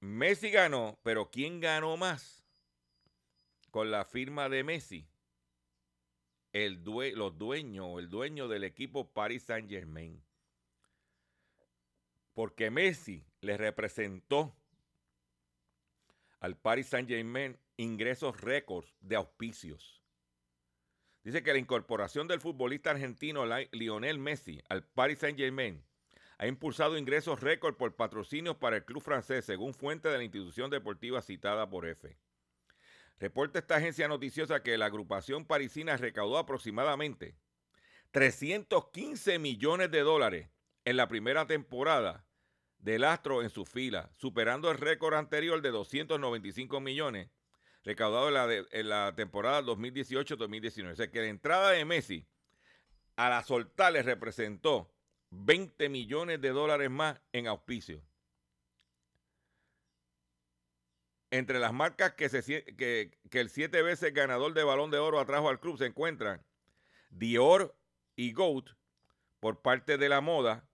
Messi 0.01 0.51
ganó, 0.51 0.99
pero 1.03 1.31
¿quién 1.31 1.61
ganó 1.61 1.97
más 1.97 2.43
con 3.71 3.91
la 3.91 4.05
firma 4.05 4.49
de 4.49 4.65
Messi? 4.65 5.07
El 6.53 6.83
los 6.83 7.39
dueños, 7.39 7.99
el 7.99 8.09
dueño 8.09 8.49
del 8.49 8.65
equipo 8.65 9.13
Paris 9.13 9.45
Saint 9.45 9.71
Germain. 9.71 10.25
Porque 12.33 12.71
Messi 12.71 13.25
le 13.41 13.57
representó 13.57 14.57
al 16.41 16.57
Paris 16.57 16.89
Saint 16.89 17.09
Germain 17.09 17.59
ingresos 17.77 18.41
récords 18.41 18.93
de 19.01 19.17
auspicios. 19.17 20.03
Dice 21.23 21.43
que 21.43 21.53
la 21.53 21.59
incorporación 21.59 22.27
del 22.27 22.41
futbolista 22.41 22.91
argentino 22.91 23.45
Li- 23.45 23.69
Lionel 23.73 24.19
Messi 24.19 24.63
al 24.71 24.83
Paris 24.83 25.19
Saint 25.19 25.39
Germain 25.39 25.85
ha 26.41 26.47
impulsado 26.47 26.97
ingresos 26.97 27.41
récord 27.41 27.77
por 27.77 27.97
patrocinios 27.97 28.57
para 28.57 28.77
el 28.77 28.85
club 28.87 29.03
francés, 29.03 29.45
según 29.45 29.75
fuente 29.75 30.09
de 30.09 30.17
la 30.17 30.25
institución 30.25 30.71
deportiva 30.71 31.21
citada 31.21 31.69
por 31.69 31.87
F. 31.87 32.17
Reporta 33.19 33.59
esta 33.59 33.77
agencia 33.77 34.09
noticiosa 34.09 34.63
que 34.63 34.79
la 34.79 34.87
agrupación 34.87 35.45
parisina 35.45 35.99
recaudó 35.99 36.39
aproximadamente 36.39 37.37
315 38.13 39.39
millones 39.39 39.91
de 39.91 40.01
dólares 40.01 40.49
en 40.87 40.97
la 40.97 41.09
primera 41.09 41.47
temporada 41.47 42.25
del 42.79 43.05
Astro 43.05 43.43
en 43.43 43.51
su 43.51 43.67
fila, 43.67 44.11
superando 44.17 44.71
el 44.71 44.79
récord 44.79 45.17
anterior 45.17 45.61
de 45.61 45.69
295 45.69 46.81
millones 46.81 47.29
recaudado 47.85 48.29
en 48.71 48.89
la, 48.89 49.15
temporada 49.15 49.61
2018-2019. 49.61 50.93
O 50.93 50.97
sea 50.97 51.11
que 51.11 51.21
la 51.21 51.27
entrada 51.27 51.73
de 51.73 51.85
Messi 51.85 52.27
a 53.17 53.29
la 53.29 53.43
soltar 53.43 53.93
le 53.93 54.03
representó 54.03 54.91
20 55.31 55.89
millones 55.89 56.41
de 56.41 56.51
dólares 56.51 56.91
más 56.91 57.21
en 57.33 57.47
auspicio. 57.47 58.03
Entre 61.31 61.61
las 61.61 61.73
marcas 61.73 62.15
que, 62.15 63.11
el 63.31 63.51
siete 63.51 63.83
veces 63.83 64.13
ganador 64.13 64.53
de 64.53 64.65
balón 64.65 64.91
de 64.91 64.99
oro 64.99 65.21
atrajo 65.21 65.49
al 65.49 65.61
club 65.61 65.79
se 65.79 65.87
encuentran 65.87 66.45
Dior 67.11 67.77
y 68.17 68.33
Goat 68.33 68.71
por 69.39 69.63
parte 69.63 69.97
de 69.97 70.09
la 70.09 70.21
moda, 70.21 70.69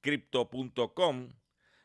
Crypto.com, 0.00 1.30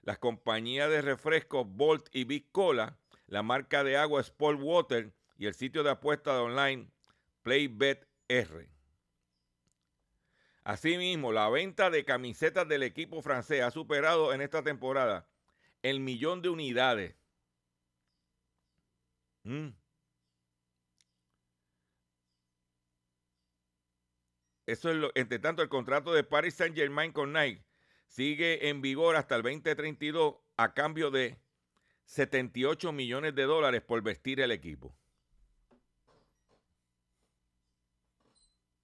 las 0.02 0.18
compañías 0.18 0.90
de 0.90 1.02
refrescos 1.02 1.68
Bolt 1.68 2.08
y 2.12 2.24
Big 2.24 2.52
Cola, 2.52 2.98
la 3.28 3.44
marca 3.44 3.84
de 3.84 3.96
agua 3.96 4.22
Sport 4.22 4.60
Water 4.62 5.14
y 5.38 5.46
el 5.46 5.54
sitio 5.54 5.84
de 5.84 5.92
apuestas 5.92 6.34
online 6.34 6.92
PlayBet 7.44 8.08
R. 8.28 8.79
Asimismo, 10.70 11.32
la 11.32 11.50
venta 11.50 11.90
de 11.90 12.06
camisetas 12.06 12.68
del 12.68 12.84
equipo 12.84 13.24
francés 13.24 13.64
ha 13.64 13.72
superado 13.72 14.34
en 14.34 14.42
esta 14.42 14.62
temporada 14.62 15.28
el 15.82 16.00
millón 16.00 16.44
de 16.44 16.50
unidades. 16.50 17.16
Mm. 19.42 19.70
Eso 24.68 24.92
es 24.92 24.96
lo, 24.96 25.12
entre 25.16 25.40
tanto, 25.40 25.64
el 25.64 25.70
contrato 25.70 26.14
de 26.14 26.24
Paris 26.24 26.54
Saint 26.54 26.76
Germain 26.76 27.12
con 27.14 27.34
Nike 27.34 27.66
sigue 28.06 28.70
en 28.70 28.80
vigor 28.80 29.16
hasta 29.16 29.38
el 29.38 29.42
2032 29.42 30.36
a 30.56 30.76
cambio 30.76 31.10
de 31.10 31.40
78 32.06 32.92
millones 32.92 33.34
de 33.34 33.44
dólares 33.46 33.82
por 33.82 34.04
vestir 34.04 34.40
el 34.40 34.52
equipo. 34.52 34.96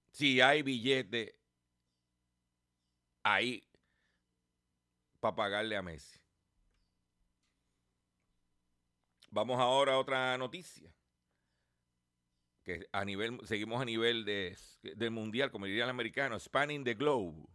Si 0.09 0.41
hay 0.41 0.63
billete 0.63 1.44
ahí 3.25 3.67
para 5.19 5.35
pagarle 5.35 5.75
a 5.75 5.81
Messi. 5.81 6.19
Vamos 9.31 9.59
ahora 9.59 9.93
a 9.93 9.99
otra 9.99 10.37
noticia. 10.37 10.93
Que 12.63 12.87
a 12.91 13.03
nivel, 13.03 13.39
seguimos 13.45 13.81
a 13.81 13.85
nivel 13.85 14.23
de, 14.25 14.57
del 14.81 15.11
mundial, 15.11 15.51
como 15.51 15.65
diría 15.65 15.83
el 15.83 15.89
americano, 15.89 16.39
spanning 16.39 16.83
the 16.83 16.93
globe. 16.93 17.45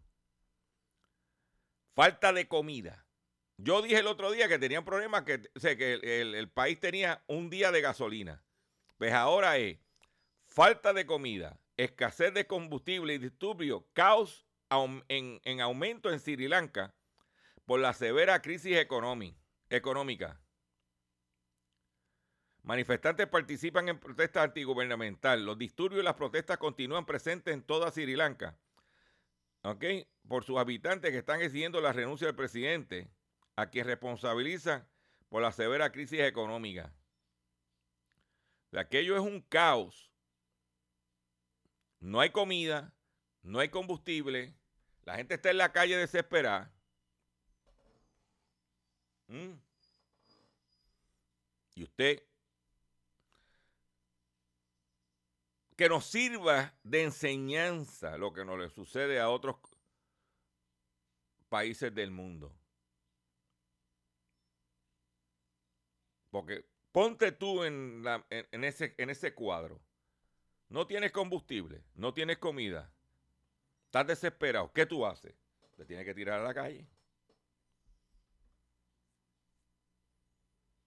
Falta 1.94 2.32
de 2.32 2.46
comida. 2.46 3.06
Yo 3.56 3.82
dije 3.82 3.98
el 3.98 4.06
otro 4.06 4.30
día 4.30 4.48
que 4.48 4.58
tenían 4.58 4.84
problemas, 4.84 5.22
que, 5.22 5.42
que 5.60 6.20
el, 6.20 6.50
país 6.50 6.80
tenía 6.80 7.22
un 7.26 7.48
día 7.48 7.70
de 7.70 7.80
gasolina. 7.80 8.42
Pues 8.98 9.12
ahora 9.12 9.56
es 9.58 9.78
falta 10.46 10.92
de 10.92 11.06
comida, 11.06 11.60
escasez 11.76 12.34
de 12.34 12.46
combustible 12.46 13.14
y 13.14 13.18
disturbio, 13.18 13.86
caos 13.92 14.49
en, 15.08 15.40
en 15.44 15.60
aumento 15.60 16.10
en 16.10 16.20
Sri 16.20 16.48
Lanka 16.48 16.94
por 17.64 17.80
la 17.80 17.92
severa 17.92 18.40
crisis 18.40 18.76
económi- 18.76 19.36
económica. 19.68 20.40
Manifestantes 22.62 23.26
participan 23.26 23.88
en 23.88 23.98
protestas 23.98 24.44
antigubernamentales. 24.44 25.44
Los 25.44 25.58
disturbios 25.58 26.02
y 26.02 26.04
las 26.04 26.14
protestas 26.14 26.58
continúan 26.58 27.06
presentes 27.06 27.54
en 27.54 27.62
toda 27.62 27.90
Sri 27.90 28.14
Lanka. 28.16 28.58
¿Ok? 29.62 29.84
Por 30.28 30.44
sus 30.44 30.58
habitantes 30.58 31.10
que 31.10 31.18
están 31.18 31.40
exigiendo 31.40 31.80
la 31.80 31.92
renuncia 31.92 32.26
del 32.26 32.36
presidente, 32.36 33.10
a 33.56 33.70
quien 33.70 33.86
responsabilizan 33.86 34.88
por 35.28 35.42
la 35.42 35.52
severa 35.52 35.90
crisis 35.90 36.20
económica. 36.20 36.94
Aquello 38.72 39.16
es 39.16 39.22
un 39.22 39.40
caos. 39.42 40.12
No 41.98 42.20
hay 42.20 42.30
comida, 42.30 42.94
no 43.42 43.58
hay 43.58 43.68
combustible, 43.68 44.54
la 45.04 45.16
gente 45.16 45.34
está 45.34 45.50
en 45.50 45.58
la 45.58 45.72
calle 45.72 45.96
desesperada. 45.96 46.70
¿Mm? 49.28 49.52
Y 51.74 51.82
usted 51.84 52.22
que 55.76 55.88
nos 55.88 56.04
sirva 56.04 56.74
de 56.82 57.04
enseñanza 57.04 58.18
lo 58.18 58.34
que 58.34 58.44
nos 58.44 58.58
le 58.58 58.68
sucede 58.68 59.18
a 59.18 59.30
otros 59.30 59.56
países 61.48 61.94
del 61.94 62.10
mundo. 62.10 62.54
Porque 66.30 66.66
ponte 66.92 67.32
tú 67.32 67.64
en, 67.64 68.04
ese, 68.62 68.94
en 68.98 69.10
ese 69.10 69.34
cuadro. 69.34 69.80
No 70.68 70.86
tienes 70.86 71.12
combustible, 71.12 71.82
no 71.94 72.12
tienes 72.12 72.38
comida, 72.38 72.92
estás 73.90 74.06
desesperado. 74.06 74.72
¿Qué 74.72 74.86
tú 74.86 75.04
haces? 75.04 75.34
Te 75.76 75.84
tienes 75.84 76.06
que 76.06 76.14
tirar 76.14 76.38
a 76.38 76.44
la 76.44 76.54
calle. 76.54 76.86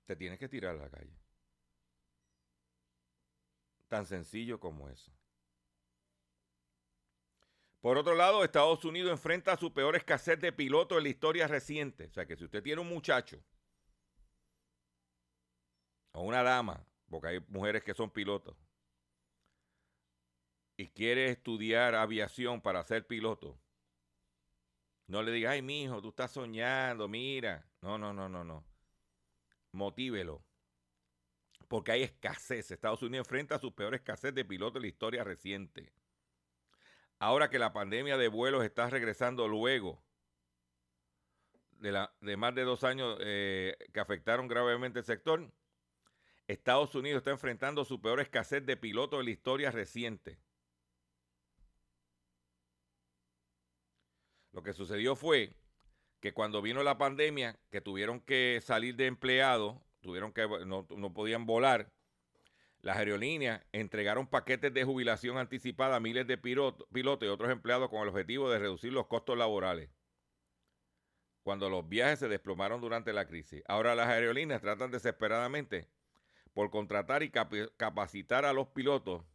Te 0.06 0.16
tienes 0.16 0.40
que 0.40 0.48
tirar 0.48 0.76
a 0.76 0.84
la 0.84 0.90
calle. 0.90 1.14
Tan 3.90 4.06
sencillo 4.06 4.58
como 4.58 4.88
eso. 4.88 5.12
Por 7.82 7.98
otro 7.98 8.16
lado, 8.16 8.46
Estados 8.46 8.86
Unidos 8.86 9.12
enfrenta 9.12 9.58
su 9.58 9.74
peor 9.74 9.98
escasez 9.98 10.40
de 10.40 10.54
pilotos 10.54 10.98
en 10.98 11.04
la 11.04 11.10
historia 11.10 11.48
reciente. 11.48 12.06
O 12.06 12.14
sea 12.14 12.26
que 12.26 12.38
si 12.38 12.46
usted 12.46 12.64
tiene 12.64 12.82
un 12.82 12.88
muchacho 12.88 13.44
o 16.14 16.22
una 16.22 16.42
dama, 16.42 16.86
porque 17.10 17.28
hay 17.28 17.40
mujeres 17.50 17.84
que 17.84 17.94
son 17.94 18.10
pilotos, 18.10 18.56
y 20.78 20.88
quiere 20.90 21.30
estudiar 21.30 21.96
aviación 21.96 22.62
para 22.62 22.84
ser 22.84 23.06
piloto, 23.06 23.60
no 25.08 25.22
le 25.22 25.32
diga, 25.32 25.52
ay, 25.52 25.62
mijo, 25.62 26.02
tú 26.02 26.10
estás 26.10 26.32
soñando, 26.32 27.08
mira. 27.08 27.68
No, 27.82 27.98
no, 27.98 28.14
no, 28.14 28.30
no, 28.30 28.44
no. 28.44 28.66
Motívelo. 29.72 30.44
Porque 31.68 31.92
hay 31.92 32.04
escasez. 32.04 32.72
Estados 32.72 33.04
Unidos 33.04 33.28
enfrenta 33.28 33.60
su 33.60 33.74
peor 33.76 33.96
escasez 33.96 34.34
de 34.34 34.46
pilotos 34.46 34.78
en 34.78 34.84
la 34.84 34.88
historia 34.88 35.24
reciente. 35.24 35.94
Ahora 37.20 37.50
que 37.50 37.60
la 37.60 37.74
pandemia 37.74 38.18
de 38.18 38.28
vuelos 38.28 38.64
está 38.64 38.90
regresando 38.90 39.48
luego 39.48 40.04
de, 41.72 41.92
la, 41.92 42.16
de 42.22 42.38
más 42.38 42.56
de 42.56 42.64
dos 42.64 42.84
años 42.84 43.18
eh, 43.22 43.78
que 43.94 44.00
afectaron 44.00 44.48
gravemente 44.48 45.00
el 45.00 45.06
sector, 45.06 45.52
Estados 46.48 46.96
Unidos 46.96 47.20
está 47.20 47.32
enfrentando 47.32 47.86
su 47.86 48.02
peor 48.02 48.20
escasez 48.20 48.66
de 48.66 48.78
pilotos 48.78 49.20
en 49.20 49.26
la 49.26 49.32
historia 49.32 49.72
reciente. 49.72 50.40
Lo 54.54 54.64
que 54.64 54.74
sucedió 54.74 55.16
fue 55.16 55.56
que 56.20 56.34
cuando 56.34 56.62
vino 56.62 56.84
la 56.84 56.98
pandemia, 56.98 57.60
que 57.70 57.82
tuvieron 57.82 58.22
que 58.22 58.62
salir 58.64 58.96
de 58.96 59.08
empleados, 59.08 59.76
tuvieron 60.02 60.32
que 60.32 60.48
no, 60.66 60.88
no 60.90 61.14
podían 61.14 61.46
volar, 61.46 61.92
las 62.82 62.98
aerolíneas 62.98 63.66
entregaron 63.72 64.28
paquetes 64.28 64.74
de 64.74 64.84
jubilación 64.84 65.38
anticipada 65.38 65.96
a 65.96 66.00
miles 66.00 66.28
de 66.28 66.38
pilotos, 66.38 66.88
y 66.94 67.28
otros 67.28 67.50
empleados 67.50 67.90
con 67.90 68.02
el 68.04 68.10
objetivo 68.10 68.50
de 68.50 68.60
reducir 68.60 68.94
los 68.94 69.08
costos 69.08 69.38
laborales. 69.38 69.90
Cuando 71.44 71.70
los 71.70 71.88
viajes 71.90 72.20
se 72.20 72.28
desplomaron 72.30 72.80
durante 72.80 73.12
la 73.12 73.26
crisis. 73.26 73.64
Ahora 73.68 73.96
las 73.96 74.08
aerolíneas 74.08 74.62
tratan 74.62 74.92
desesperadamente 74.92 75.90
por 76.54 76.70
contratar 76.70 77.24
y 77.24 77.32
capacitar 77.32 78.46
a 78.46 78.54
los 78.54 78.68
pilotos, 78.68 79.26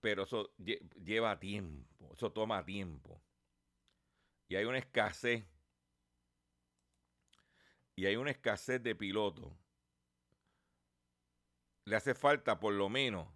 pero 0.00 0.22
eso 0.24 0.54
lle- 0.58 0.80
lleva 1.04 1.38
tiempo, 1.38 2.12
eso 2.14 2.32
toma 2.32 2.64
tiempo. 2.64 3.20
Y 4.52 4.56
hay 4.56 4.66
una 4.66 4.76
escasez, 4.76 5.46
y 7.96 8.04
hay 8.04 8.16
una 8.16 8.32
escasez 8.32 8.82
de 8.82 8.94
pilotos. 8.94 9.50
Le 11.86 11.96
hace 11.96 12.14
falta 12.14 12.60
por 12.60 12.74
lo 12.74 12.90
menos, 12.90 13.26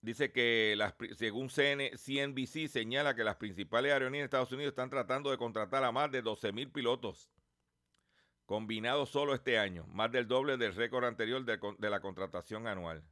dice 0.00 0.32
que 0.32 0.74
las, 0.76 0.96
según 1.16 1.48
CN 1.48 1.96
CNBC 1.96 2.66
señala 2.66 3.14
que 3.14 3.22
las 3.22 3.36
principales 3.36 3.92
aerolíneas 3.92 4.22
de 4.22 4.24
Estados 4.24 4.50
Unidos 4.50 4.72
están 4.72 4.90
tratando 4.90 5.30
de 5.30 5.38
contratar 5.38 5.84
a 5.84 5.92
más 5.92 6.10
de 6.10 6.20
12 6.20 6.50
mil 6.50 6.72
pilotos 6.72 7.30
combinados 8.46 9.10
solo 9.10 9.32
este 9.32 9.60
año, 9.60 9.86
más 9.92 10.10
del 10.10 10.26
doble 10.26 10.56
del 10.56 10.74
récord 10.74 11.04
anterior 11.04 11.44
de 11.44 11.88
la 11.90 12.00
contratación 12.00 12.66
anual. 12.66 13.04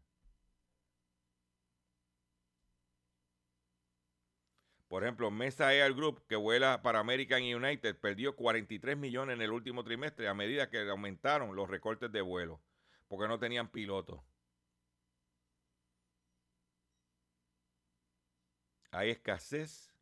Por 4.88 5.03
ejemplo, 5.03 5.31
Mesa 5.31 5.75
Air 5.75 5.94
Group, 5.94 6.25
que 6.29 6.37
vuela 6.37 6.81
para 6.81 7.01
American 7.01 7.42
United, 7.42 7.99
perdió 7.99 8.37
43 8.37 8.96
millones 8.96 9.35
en 9.35 9.42
el 9.42 9.51
último 9.51 9.83
trimestre 9.83 10.29
a 10.29 10.35
medida 10.35 10.70
que 10.70 10.88
aumentaron 10.88 11.57
los 11.57 11.68
recortes 11.68 12.12
de 12.12 12.20
vuelo, 12.20 12.61
porque 13.09 13.27
no 13.27 13.38
tenían 13.38 13.68
pilotos. 13.68 14.20
Hay 18.92 19.11
escasez 19.11 19.92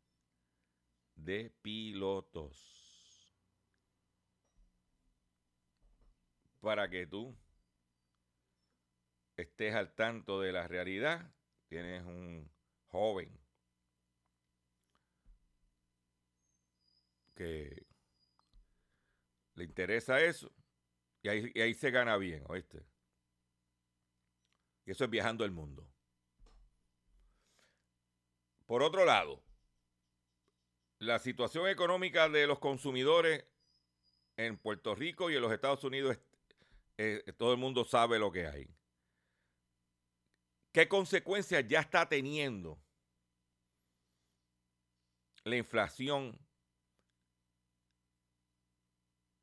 de 1.15 1.51
pilotos. 1.61 2.71
Para 6.61 6.89
que 6.89 7.07
tú 7.07 7.35
estés 9.35 9.73
al 9.73 9.93
tanto 9.93 10.39
de 10.41 10.51
la 10.51 10.67
realidad, 10.67 11.31
tienes 11.67 12.03
un 12.03 12.49
joven 12.87 13.44
que 17.35 17.85
le 19.55 19.63
interesa 19.63 20.19
eso 20.21 20.51
y 21.21 21.29
ahí, 21.29 21.51
ahí 21.55 21.73
se 21.73 21.91
gana 21.91 22.17
bien, 22.17 22.43
¿oíste? 22.47 22.85
Y 24.85 24.91
eso 24.91 25.03
es 25.03 25.09
viajando 25.09 25.43
el 25.43 25.51
mundo. 25.51 25.87
Por 28.65 28.81
otro 28.81 29.05
lado, 29.05 29.43
la 30.99 31.19
situación 31.19 31.67
económica 31.67 32.29
de 32.29 32.47
los 32.47 32.59
consumidores 32.59 33.45
en 34.37 34.57
Puerto 34.57 34.95
Rico 34.95 35.29
y 35.29 35.35
en 35.35 35.41
los 35.41 35.51
Estados 35.51 35.83
Unidos, 35.83 36.17
eh, 36.97 37.23
todo 37.37 37.51
el 37.51 37.57
mundo 37.57 37.85
sabe 37.85 38.19
lo 38.19 38.31
que 38.31 38.47
hay. 38.47 38.69
¿Qué 40.71 40.87
consecuencias 40.87 41.65
ya 41.67 41.79
está 41.79 42.07
teniendo 42.07 42.77
la 45.43 45.55
inflación 45.55 46.37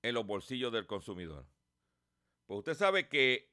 en 0.02 0.14
los 0.14 0.26
bolsillos 0.26 0.72
del 0.72 0.86
consumidor? 0.86 1.46
Pues 2.46 2.58
usted 2.58 2.74
sabe 2.74 3.08
que 3.08 3.50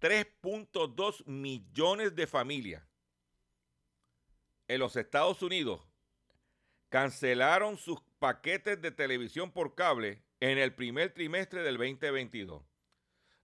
3.2 0.00 1.24
millones 1.26 2.14
de 2.14 2.26
familias 2.26 2.82
en 4.68 4.80
los 4.80 4.96
Estados 4.96 5.42
Unidos 5.42 5.80
cancelaron 6.88 7.76
sus 7.78 8.00
paquetes 8.18 8.80
de 8.80 8.90
televisión 8.90 9.52
por 9.52 9.74
cable 9.74 10.22
en 10.40 10.58
el 10.58 10.74
primer 10.74 11.12
trimestre 11.12 11.62
del 11.62 11.76
2022. 11.76 12.62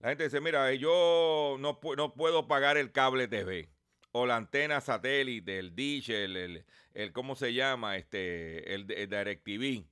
La 0.01 0.09
gente 0.09 0.25
dice, 0.25 0.41
mira, 0.41 0.73
yo 0.75 1.57
no, 1.61 1.81
puedo 1.81 2.49
pagar 2.49 2.77
el 2.77 2.93
cable 2.93 3.29
TV 3.29 3.69
o 4.11 4.27
la 4.27 4.37
antena 4.37 4.81
satélite, 4.81 5.59
el 5.59 5.75
dish, 5.75 6.11
el, 6.11 6.65
el, 6.93 7.13
¿cómo 7.13 7.37
se 7.37 7.55
llama? 7.55 7.97
Este, 7.97 8.75
el 8.75 8.87
DirecTV. 8.87 9.87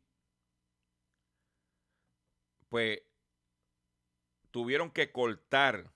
Pues 2.71 3.03
tuvieron 4.51 4.91
que 4.91 5.13
cortar 5.13 5.93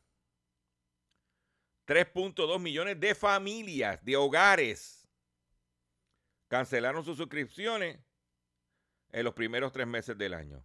3.2 1.87 2.61
millones 2.61 3.01
de 3.01 3.15
familias, 3.15 4.05
de 4.05 4.17
hogares 4.17 5.05
cancelaron 6.49 7.05
sus 7.05 7.17
suscripciones 7.17 7.99
en 9.11 9.25
los 9.25 9.35
primeros 9.35 9.73
tres 9.73 9.87
meses 9.87 10.17
del 10.17 10.35
año. 10.35 10.65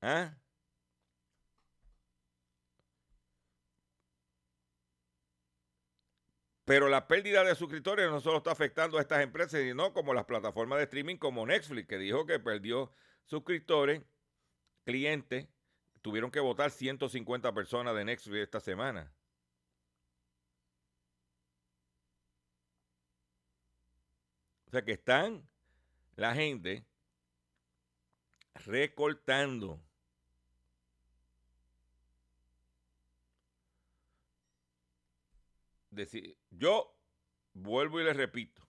¿Ah? 0.00 0.36
Pero 6.70 6.88
la 6.88 7.08
pérdida 7.08 7.42
de 7.42 7.56
suscriptores 7.56 8.08
no 8.08 8.20
solo 8.20 8.36
está 8.36 8.52
afectando 8.52 8.96
a 8.96 9.00
estas 9.00 9.24
empresas, 9.24 9.60
sino 9.60 9.92
como 9.92 10.14
las 10.14 10.24
plataformas 10.24 10.78
de 10.78 10.84
streaming 10.84 11.16
como 11.16 11.44
Netflix, 11.44 11.88
que 11.88 11.98
dijo 11.98 12.26
que 12.26 12.38
perdió 12.38 12.92
suscriptores, 13.26 14.02
clientes. 14.84 15.48
Tuvieron 16.00 16.30
que 16.30 16.38
votar 16.38 16.70
150 16.70 17.52
personas 17.52 17.96
de 17.96 18.04
Netflix 18.04 18.36
esta 18.36 18.60
semana. 18.60 19.12
O 24.68 24.70
sea 24.70 24.84
que 24.84 24.92
están 24.92 25.42
la 26.14 26.36
gente 26.36 26.86
recortando. 28.54 29.82
Decir, 35.90 36.38
yo 36.50 36.96
vuelvo 37.52 38.00
y 38.00 38.04
les 38.04 38.16
repito. 38.16 38.62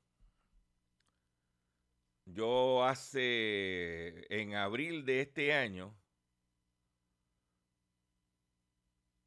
Yo 2.26 2.84
hace, 2.84 4.26
en 4.30 4.56
abril 4.56 5.06
de 5.06 5.22
este 5.22 5.54
año, 5.54 5.98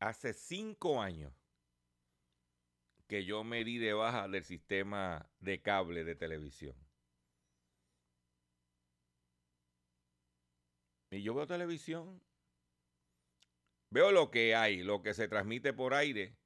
hace 0.00 0.32
cinco 0.32 1.00
años, 1.00 1.32
que 3.06 3.24
yo 3.24 3.44
me 3.44 3.64
di 3.64 3.78
de 3.78 3.92
baja 3.92 4.28
del 4.28 4.44
sistema 4.44 5.30
de 5.38 5.60
cable 5.60 6.04
de 6.04 6.14
televisión. 6.14 6.74
Y 11.10 11.22
yo 11.22 11.34
veo 11.34 11.46
televisión, 11.46 12.20
veo 13.90 14.10
lo 14.10 14.30
que 14.30 14.56
hay, 14.56 14.82
lo 14.82 15.02
que 15.02 15.14
se 15.14 15.28
transmite 15.28 15.72
por 15.72 15.94
aire, 15.94 16.36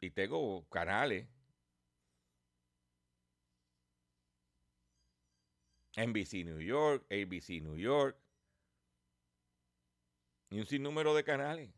y 0.00 0.10
tengo 0.10 0.66
canales. 0.70 1.28
NBC 5.96 6.44
New 6.44 6.60
York, 6.60 7.04
ABC 7.10 7.60
New 7.62 7.76
York, 7.76 8.16
y 10.50 10.60
un 10.60 10.66
sinnúmero 10.66 11.14
de 11.14 11.24
canales. 11.24 11.70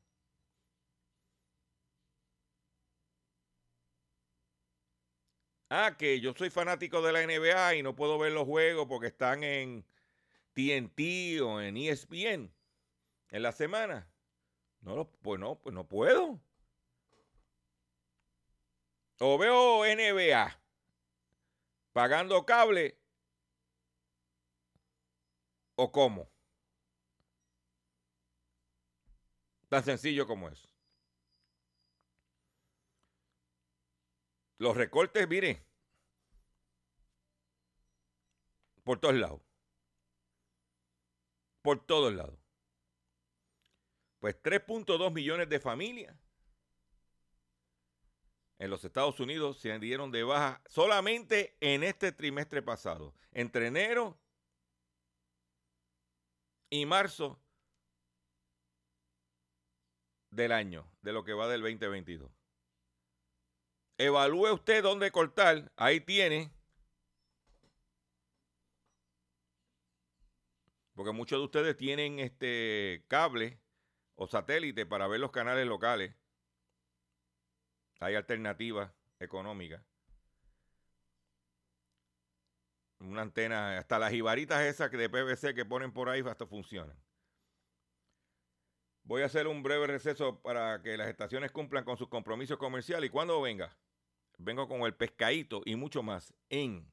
Ah, 5.71 5.97
que 5.99 6.21
yo 6.21 6.35
soy 6.35 6.51
fanático 6.51 7.01
de 7.03 7.13
la 7.13 7.23
NBA 7.23 7.77
y 7.77 7.83
no 7.83 7.97
puedo 7.97 8.19
ver 8.19 8.33
los 8.33 8.45
juegos 8.45 8.87
porque 8.89 9.07
están 9.09 9.43
en 9.43 9.85
TNT 10.55 11.41
o 11.43 11.61
en 11.63 11.77
ESPN 11.79 12.53
en 13.31 13.43
la 13.43 13.53
semana. 13.53 14.09
No, 14.83 15.11
pues 15.23 15.41
no, 15.41 15.61
pues 15.61 15.75
no 15.75 15.89
puedo. 15.89 16.41
O 19.25 19.39
veo 19.39 19.85
NBA 19.85 20.45
pagando 21.93 22.45
cable 22.45 22.99
o 25.77 25.93
cómo. 25.93 26.29
Tan 29.69 29.85
sencillo 29.85 30.27
como 30.27 30.49
eso. 30.49 30.69
Los 34.59 34.77
recortes, 34.77 35.29
miren, 35.29 35.65
por 38.83 38.99
todos 38.99 39.15
lados. 39.15 39.41
Por 41.63 41.87
todos 41.87 42.13
lados. 42.13 42.41
Pues 44.19 44.35
3.2 44.43 45.13
millones 45.13 45.49
de 45.49 45.61
familias 45.61 46.32
en 48.63 48.71
los 48.71 48.85
Estados 48.85 49.19
Unidos 49.19 49.59
se 49.59 49.77
dieron 49.81 50.13
de 50.13 50.23
baja 50.23 50.63
solamente 50.67 51.57
en 51.59 51.83
este 51.83 52.13
trimestre 52.13 52.63
pasado. 52.63 53.13
Entre 53.33 53.67
enero 53.67 54.21
y 56.71 56.87
marzo 56.87 57.43
del 60.31 60.53
año, 60.53 60.89
de 61.03 61.13
lo 61.13 61.25
que 61.25 61.33
va 61.33 61.49
del 61.49 61.63
2022. 61.63 62.31
Evalúe 63.99 64.53
usted 64.53 64.81
dónde 64.81 65.11
cortar. 65.11 65.73
Ahí 65.75 66.01
tiene. 66.01 66.55
Porque 70.95 71.11
muchos 71.11 71.41
de 71.41 71.45
ustedes 71.47 71.77
tienen 71.77 72.21
este 72.21 73.05
cable 73.09 73.61
o 74.15 74.29
satélite 74.29 74.87
para 74.87 75.09
ver 75.09 75.19
los 75.19 75.33
canales 75.33 75.67
locales. 75.67 76.15
Hay 78.03 78.15
alternativas 78.15 78.91
económicas. 79.19 79.83
Una 82.99 83.23
antena, 83.23 83.79
hasta 83.79 83.99
las 83.99 84.11
jibaritas 84.11 84.63
esas 84.63 84.91
de 84.91 85.09
PVC 85.09 85.55
que 85.55 85.65
ponen 85.65 85.93
por 85.93 86.09
ahí 86.09 86.23
hasta 86.27 86.47
funcionan. 86.47 86.97
Voy 89.05 89.23
a 89.23 89.27
hacer 89.27 89.49
un 89.49 89.63
breve 89.63 89.89
receso 89.89 90.41
para 90.41 90.81
que 90.83 90.97
las 90.97 91.09
estaciones 91.09 91.51
cumplan 91.51 91.85
con 91.85 91.97
sus 91.97 92.09
compromisos 92.09 92.59
comerciales 92.59 93.09
y 93.09 93.11
cuando 93.11 93.41
venga, 93.41 93.77
vengo 94.39 94.69
con 94.69 94.83
el 94.83 94.95
pescadito 94.95 95.63
y 95.65 95.75
mucho 95.75 96.03
más 96.03 96.33
en 96.49 96.93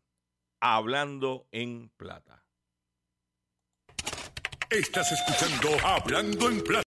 Hablando 0.60 1.48
en 1.52 1.89
Plata. 1.89 2.43
Estás 4.69 5.12
escuchando 5.12 5.69
Hablando 5.86 6.50
en 6.50 6.63
Plata. 6.63 6.88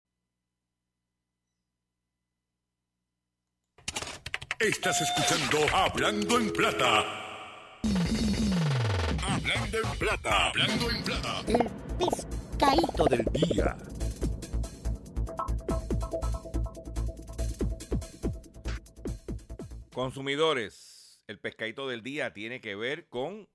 Estás 4.61 5.01
escuchando 5.01 5.75
Hablando 5.75 6.39
en 6.39 6.53
Plata. 6.53 7.81
Hablando 9.23 9.79
en 9.79 9.99
Plata. 9.99 10.49
Hablando 10.49 10.91
en 10.91 11.03
Plata. 11.03 11.41
El 11.49 11.71
pescadito 11.97 13.05
del 13.07 13.25
día. 13.33 13.79
Consumidores, 19.95 21.25
el 21.27 21.39
pescadito 21.39 21.89
del 21.89 22.03
día 22.03 22.35
tiene 22.35 22.61
que 22.61 22.75
ver 22.75 23.09
con 23.09 23.49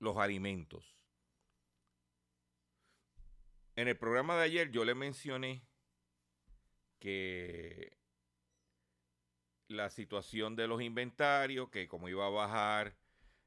los 0.00 0.18
alimentos. 0.18 0.94
En 3.74 3.88
el 3.88 3.96
programa 3.96 4.36
de 4.36 4.42
ayer 4.42 4.70
yo 4.70 4.84
le 4.84 4.94
mencioné 4.94 5.66
que 6.98 8.01
la 9.72 9.90
situación 9.90 10.56
de 10.56 10.68
los 10.68 10.82
inventarios, 10.82 11.70
que 11.70 11.88
como 11.88 12.08
iba 12.08 12.26
a 12.26 12.30
bajar 12.30 12.94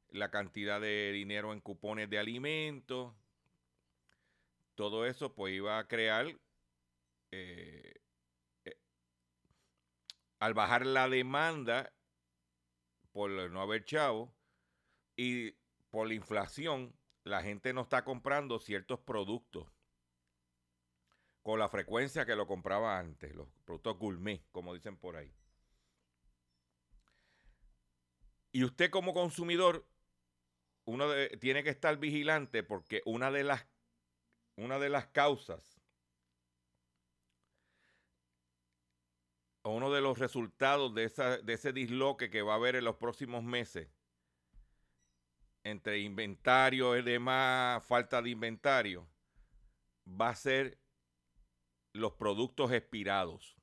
la 0.10 0.32
cantidad 0.32 0.82
de 0.82 1.12
dinero 1.12 1.54
en 1.54 1.62
cupones 1.62 2.10
de 2.10 2.20
alimentos, 2.20 3.14
todo 4.76 5.06
eso 5.06 5.34
pues 5.34 5.54
iba 5.54 5.80
a 5.80 5.88
crear, 5.88 6.28
eh, 7.32 7.94
eh, 8.66 8.78
al 10.40 10.54
bajar 10.54 10.86
la 10.86 11.10
demanda 11.10 11.92
por 13.12 13.30
no 13.30 13.62
haber 13.62 13.86
chavo 13.86 14.34
y 15.16 15.52
por 15.90 16.08
la 16.08 16.14
inflación, 16.14 16.94
la 17.24 17.42
gente 17.42 17.74
no 17.74 17.82
está 17.82 18.04
comprando 18.04 18.60
ciertos 18.60 19.00
productos 19.00 19.68
con 21.42 21.60
la 21.60 21.70
frecuencia 21.70 22.26
que 22.26 22.36
lo 22.36 22.48
compraba 22.48 23.00
antes, 23.00 23.34
los 23.36 23.48
productos 23.66 23.98
gourmet, 23.98 24.42
como 24.52 24.74
dicen 24.74 24.98
por 24.98 25.16
ahí. 25.16 25.32
Y 28.56 28.64
usted 28.64 28.90
como 28.90 29.14
consumidor, 29.14 29.86
tiene 31.42 31.62
que 31.62 31.72
estar 31.72 31.98
vigilante 31.98 32.64
porque 32.64 33.02
una 33.06 33.30
de 33.30 33.44
las, 33.44 33.68
una 34.56 34.80
de 34.80 34.88
las 34.88 35.08
causas 35.08 35.82
o 39.62 39.76
uno 39.76 39.92
de 39.92 40.00
los 40.00 40.20
resultados 40.20 40.96
de, 40.96 41.04
esa, 41.04 41.38
de 41.40 41.52
ese 41.52 41.74
disloque 41.74 42.30
que 42.30 42.44
va 42.44 42.54
a 42.54 42.56
haber 42.56 42.78
en 42.78 42.86
los 42.86 42.96
próximos 42.96 43.44
meses 43.44 43.90
entre 45.66 46.00
inventario 46.00 46.96
y 46.96 47.02
demás, 47.02 47.86
falta 47.86 48.22
de 48.22 48.30
inventario, 48.30 49.06
va 50.08 50.30
a 50.30 50.36
ser 50.36 50.80
los 51.92 52.14
productos 52.14 52.72
expirados. 52.72 53.58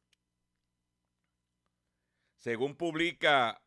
Según 2.37 2.77
publica 2.77 3.62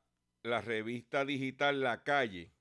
la 0.45 0.62
revista 0.62 1.25
digital 1.25 1.81
La 1.81 2.03
Calle 2.03 2.51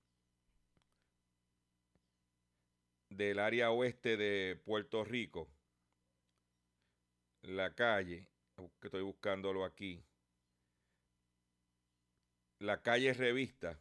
del 3.10 3.38
área 3.38 3.70
oeste 3.72 4.16
de 4.16 4.56
Puerto 4.56 5.04
Rico, 5.04 5.50
La 7.42 7.74
Calle, 7.74 8.26
que 8.80 8.86
estoy 8.86 9.02
buscándolo 9.02 9.66
aquí, 9.66 10.02
La 12.60 12.80
Calle 12.80 13.12
Revista, 13.12 13.78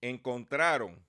encontraron 0.00 1.04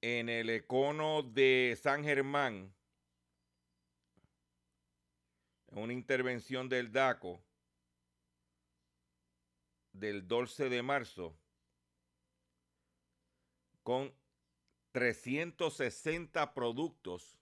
en 0.00 0.30
el 0.30 0.48
econo 0.48 1.22
de 1.22 1.78
San 1.80 2.02
Germán, 2.02 2.72
una 5.66 5.92
intervención 5.92 6.70
del 6.70 6.90
DACO 6.90 7.44
del 9.98 10.26
12 10.26 10.68
de 10.68 10.82
marzo, 10.82 11.38
con 13.82 14.14
360 14.92 16.54
productos 16.54 17.38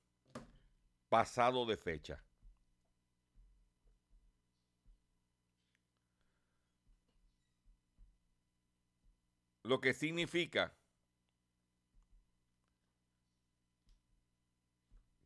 pasados 1.09 1.69
de 1.69 1.77
fecha. 1.77 2.23
Lo 9.63 9.81
que 9.81 9.93
significa 9.93 10.73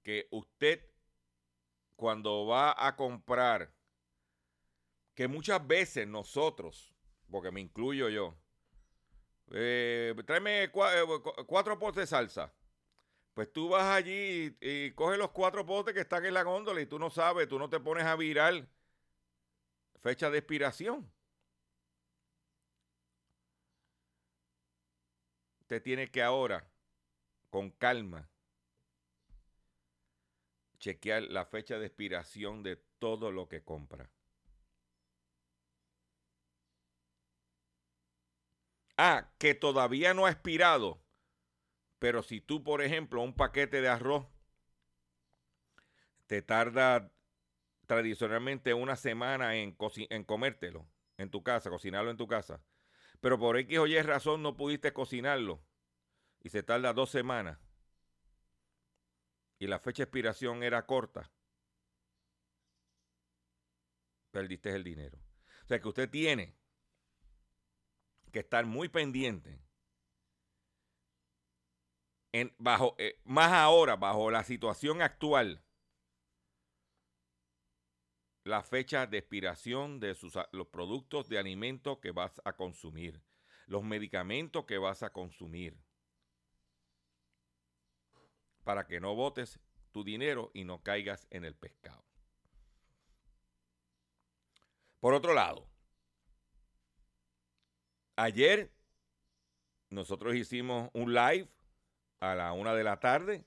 que 0.02 0.28
usted 0.30 0.90
cuando 2.00 2.46
va 2.46 2.74
a 2.78 2.96
comprar, 2.96 3.74
que 5.14 5.28
muchas 5.28 5.66
veces 5.66 6.08
nosotros, 6.08 6.94
porque 7.30 7.50
me 7.50 7.60
incluyo 7.60 8.08
yo, 8.08 8.36
eh, 9.52 10.14
tráeme 10.26 10.64
eh, 10.64 10.70
cu- 10.70 11.46
cuatro 11.46 11.78
potes 11.78 12.02
de 12.02 12.06
salsa. 12.06 12.52
Pues 13.34 13.52
tú 13.52 13.68
vas 13.70 13.84
allí 13.96 14.56
y, 14.60 14.86
y 14.86 14.92
coges 14.92 15.18
los 15.18 15.30
cuatro 15.32 15.66
potes 15.66 15.94
que 15.94 16.00
están 16.00 16.24
en 16.26 16.34
la 16.34 16.42
góndola 16.44 16.80
y 16.82 16.86
tú 16.86 16.98
no 16.98 17.10
sabes, 17.10 17.48
tú 17.48 17.58
no 17.58 17.70
te 17.70 17.80
pones 17.80 18.04
a 18.04 18.16
virar 18.16 18.68
fecha 20.02 20.30
de 20.30 20.38
expiración. 20.38 21.10
Usted 25.62 25.82
tiene 25.82 26.10
que 26.10 26.22
ahora, 26.22 26.70
con 27.50 27.70
calma, 27.70 28.30
chequear 30.80 31.22
la 31.22 31.44
fecha 31.46 31.78
de 31.78 31.86
expiración 31.86 32.64
de 32.64 32.74
todo 32.98 33.30
lo 33.30 33.48
que 33.48 33.62
compra. 33.62 34.10
Ah, 39.02 39.32
que 39.38 39.54
todavía 39.54 40.12
no 40.12 40.26
ha 40.26 40.30
expirado. 40.30 41.02
Pero 41.98 42.22
si 42.22 42.42
tú, 42.42 42.62
por 42.62 42.82
ejemplo, 42.82 43.22
un 43.22 43.34
paquete 43.34 43.80
de 43.80 43.88
arroz 43.88 44.26
te 46.26 46.42
tarda 46.42 47.10
tradicionalmente 47.86 48.74
una 48.74 48.96
semana 48.96 49.56
en, 49.56 49.74
en 50.10 50.24
comértelo 50.24 50.86
en 51.16 51.30
tu 51.30 51.42
casa, 51.42 51.70
cocinarlo 51.70 52.10
en 52.10 52.18
tu 52.18 52.28
casa. 52.28 52.62
Pero 53.22 53.38
por 53.38 53.56
X 53.56 53.78
o 53.78 53.86
Y 53.86 53.98
razón 54.02 54.42
no 54.42 54.54
pudiste 54.54 54.92
cocinarlo 54.92 55.64
y 56.42 56.50
se 56.50 56.62
tarda 56.62 56.92
dos 56.92 57.08
semanas 57.08 57.58
y 59.58 59.66
la 59.66 59.78
fecha 59.78 60.02
de 60.02 60.04
expiración 60.04 60.62
era 60.62 60.84
corta, 60.84 61.30
perdiste 64.30 64.74
el 64.74 64.84
dinero. 64.84 65.18
O 65.64 65.68
sea 65.68 65.80
que 65.80 65.88
usted 65.88 66.10
tiene 66.10 66.59
que 68.30 68.40
estar 68.40 68.64
muy 68.66 68.88
pendiente. 68.88 69.60
En, 72.32 72.54
bajo, 72.58 72.94
eh, 72.98 73.20
más 73.24 73.52
ahora, 73.52 73.96
bajo 73.96 74.30
la 74.30 74.44
situación 74.44 75.02
actual, 75.02 75.64
la 78.44 78.62
fecha 78.62 79.06
de 79.06 79.18
expiración 79.18 80.00
de 80.00 80.14
sus, 80.14 80.34
los 80.52 80.68
productos 80.68 81.28
de 81.28 81.38
alimentos 81.38 81.98
que 81.98 82.12
vas 82.12 82.40
a 82.44 82.54
consumir, 82.54 83.22
los 83.66 83.82
medicamentos 83.82 84.64
que 84.64 84.78
vas 84.78 85.02
a 85.02 85.12
consumir, 85.12 85.76
para 88.64 88.86
que 88.86 89.00
no 89.00 89.14
botes 89.14 89.58
tu 89.92 90.04
dinero 90.04 90.50
y 90.54 90.64
no 90.64 90.82
caigas 90.82 91.26
en 91.30 91.44
el 91.44 91.54
pescado. 91.54 92.04
Por 95.00 95.14
otro 95.14 95.34
lado, 95.34 95.66
ayer 98.22 98.70
nosotros 99.88 100.35
hicimos 100.35 100.90
un 100.92 101.14
live 101.14 101.48
a 102.20 102.35
la 102.35 102.52
una 102.52 102.74
de 102.74 102.85
la 102.85 103.00
tarde 103.00 103.44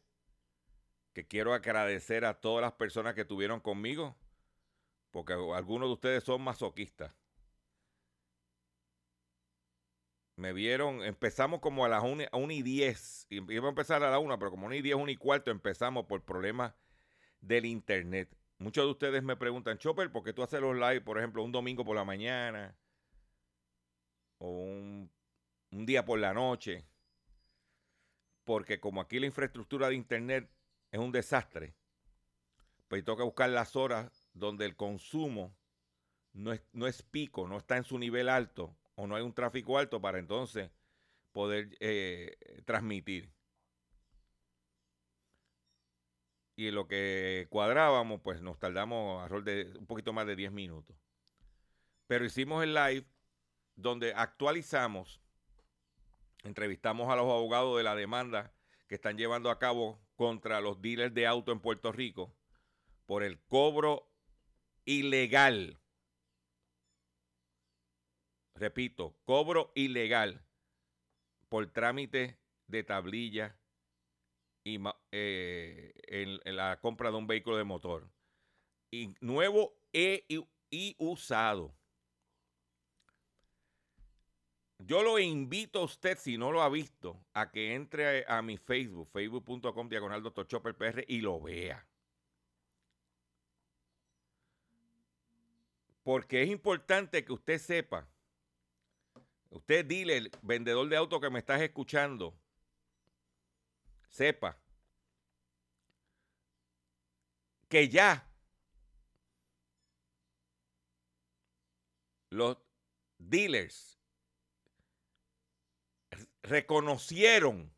que 1.13 1.27
quiero 1.27 1.53
agradecer 1.53 2.25
a 2.25 2.41
todas 2.41 2.63
las 2.63 2.73
personas 2.73 3.13
que 3.13 3.21
estuvieron 3.21 3.59
conmigo 3.59 4.17
porque 5.11 5.33
algunos 5.33 5.89
de 5.89 5.93
ustedes 5.93 6.23
son 6.23 6.41
masoquistas. 6.41 7.13
Me 10.35 10.51
vieron, 10.51 11.03
empezamos 11.03 11.59
como 11.59 11.85
a 11.85 11.89
las 11.89 12.03
1 12.03 12.51
y 12.51 12.63
10, 12.63 13.27
y 13.29 13.53
iba 13.53 13.67
a 13.67 13.69
empezar 13.69 14.01
a 14.01 14.09
la 14.09 14.17
1, 14.17 14.39
pero 14.39 14.49
como 14.49 14.65
1 14.65 14.75
y 14.75 14.81
10, 14.81 14.95
1 14.95 15.11
y 15.11 15.15
cuarto 15.15 15.51
empezamos 15.51 16.07
por 16.07 16.23
problemas 16.23 16.73
del 17.39 17.65
internet. 17.65 18.35
Muchos 18.57 18.85
de 18.85 18.91
ustedes 18.91 19.21
me 19.21 19.35
preguntan, 19.35 19.77
Chopper, 19.77 20.11
¿por 20.11 20.23
qué 20.23 20.33
tú 20.33 20.41
haces 20.41 20.59
los 20.59 20.75
live, 20.75 21.01
por 21.01 21.19
ejemplo, 21.19 21.43
un 21.43 21.51
domingo 21.51 21.85
por 21.85 21.95
la 21.95 22.03
mañana 22.03 22.75
o 24.37 24.49
un, 24.49 25.11
día 25.71 26.05
por 26.05 26.19
la 26.19 26.33
noche? 26.33 26.85
Porque 28.43 28.79
como 28.79 29.01
aquí 29.01 29.19
la 29.19 29.25
infraestructura 29.25 29.89
de 29.89 29.95
internet 29.95 30.49
es 30.91 30.99
un 30.99 31.11
desastre, 31.11 31.75
pues 32.87 33.03
que 33.03 33.11
buscar 33.11 33.49
las 33.49 33.75
horas 33.75 34.29
donde 34.33 34.65
el 34.65 34.75
consumo 34.75 35.55
no 36.33 36.53
es, 36.53 36.61
no 36.73 36.87
es 36.87 37.01
pico, 37.01 37.47
no 37.47 37.57
está 37.57 37.77
en 37.77 37.83
su 37.83 37.97
nivel 37.97 38.29
alto 38.29 38.75
o 38.95 39.07
no 39.07 39.15
hay 39.15 39.23
un 39.23 39.33
tráfico 39.33 39.77
alto 39.77 40.01
para 40.01 40.19
entonces 40.19 40.69
poder 41.31 41.75
eh, 41.79 42.37
transmitir. 42.65 43.33
y 46.55 46.71
lo 46.71 46.87
que 46.87 47.47
cuadrábamos, 47.49 48.21
pues 48.21 48.41
nos 48.41 48.59
tardamos 48.59 49.23
a 49.23 49.27
rol 49.27 49.43
de 49.43 49.73
un 49.77 49.85
poquito 49.85 50.13
más 50.13 50.27
de 50.27 50.35
10 50.35 50.51
minutos. 50.51 50.95
Pero 52.07 52.25
hicimos 52.25 52.63
el 52.63 52.73
live 52.73 53.05
donde 53.75 54.13
actualizamos, 54.13 55.21
entrevistamos 56.43 57.09
a 57.09 57.15
los 57.15 57.25
abogados 57.25 57.77
de 57.77 57.83
la 57.83 57.95
demanda 57.95 58.53
que 58.87 58.95
están 58.95 59.17
llevando 59.17 59.49
a 59.49 59.59
cabo 59.59 59.99
contra 60.15 60.61
los 60.61 60.81
dealers 60.81 61.13
de 61.13 61.27
auto 61.27 61.51
en 61.51 61.59
Puerto 61.59 61.91
Rico 61.91 62.35
por 63.05 63.23
el 63.23 63.39
cobro 63.47 64.07
ilegal. 64.85 65.79
Repito, 68.55 69.15
cobro 69.25 69.71
ilegal 69.75 70.45
por 71.49 71.65
trámite 71.71 72.37
de 72.67 72.83
tablilla 72.83 73.57
y 74.63 74.79
eh, 75.11 75.93
en, 76.07 76.55
la 76.55 76.79
compra 76.79 77.11
de 77.11 77.17
un 77.17 77.27
vehículo 77.27 77.57
de 77.57 77.63
motor. 77.63 78.09
Y 78.91 79.13
nuevo 79.19 79.75
e- 79.91 80.25
y 80.69 80.95
usado. 80.97 81.75
Yo 84.85 85.01
lo 85.01 85.17
invito 85.17 85.79
a 85.79 85.83
usted, 85.85 86.17
si 86.17 86.37
no 86.37 86.51
lo 86.51 86.61
ha 86.61 86.67
visto, 86.67 87.25
a 87.33 87.51
que 87.51 87.73
entre 87.73 88.25
a, 88.27 88.41
mi 88.41 88.57
Facebook, 88.57 89.09
facebook.com 89.11 89.87
diagonal. 89.87 90.21
Chopper 90.45 91.05
y 91.07 91.21
lo 91.21 91.39
vea. 91.39 91.85
Porque 96.03 96.43
es 96.43 96.49
importante 96.49 97.23
que 97.23 97.31
usted 97.31 97.59
sepa, 97.59 98.05
usted 99.51 99.85
dealer, 99.85 100.29
vendedor 100.41 100.89
de 100.89 100.97
auto 100.97 101.21
que 101.21 101.29
me 101.29 101.39
estás 101.39 101.61
escuchando, 101.61 102.37
sepa 104.09 104.57
que 107.69 107.87
ya 107.87 108.29
los 112.29 112.57
dealers 113.17 113.92
reconocieron, 116.43 117.73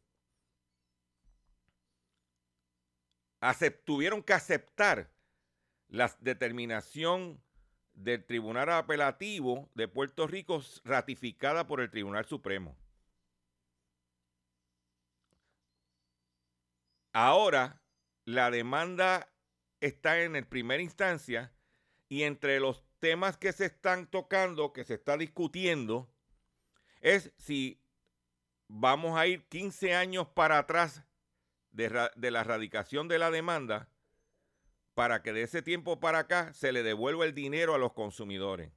tuvieron 3.84 4.24
que 4.24 4.34
aceptar 4.34 5.12
la 5.88 6.14
determinación 6.20 7.42
del 7.94 8.26
Tribunal 8.26 8.70
Apelativo 8.72 9.70
de 9.76 9.88
Puerto 9.88 10.28
Rico 10.28 10.62
ratificada 10.84 11.68
por 11.68 11.80
el 11.80 11.90
Tribunal 11.90 12.26
Supremo. 12.26 12.76
Ahora, 17.14 17.82
la 18.26 18.52
demanda 18.52 19.32
está 19.80 20.22
en 20.22 20.36
el 20.36 20.48
primera 20.48 20.84
instancia 20.84 21.54
y 22.10 22.24
entre 22.24 22.60
los 22.60 22.84
temas 23.00 23.38
que 23.38 23.54
se 23.54 23.66
están 23.66 24.08
tocando, 24.08 24.74
que 24.74 24.84
se 24.84 24.96
está 24.96 25.16
discutiendo, 25.16 26.12
es 27.00 27.32
si 27.38 27.85
vamos 28.68 29.18
a 29.18 29.28
ir 29.28 29.48
15 29.48 29.94
años 29.96 30.28
para 30.28 30.58
atrás 30.58 31.04
de, 31.72 31.90
la 32.32 32.44
radicación 32.44 33.08
de 33.08 33.20
la 33.20 33.32
demanda 33.32 33.90
para 34.94 35.22
que 35.22 35.34
de 35.34 35.44
ese 35.44 35.62
tiempo 35.62 36.00
para 36.00 36.20
acá 36.20 36.54
se 36.54 36.72
le 36.72 36.84
devuelva 36.84 37.26
el 37.26 37.34
dinero 37.34 37.76
a 37.76 37.78
los 37.78 37.94
consumidores. 37.94 38.72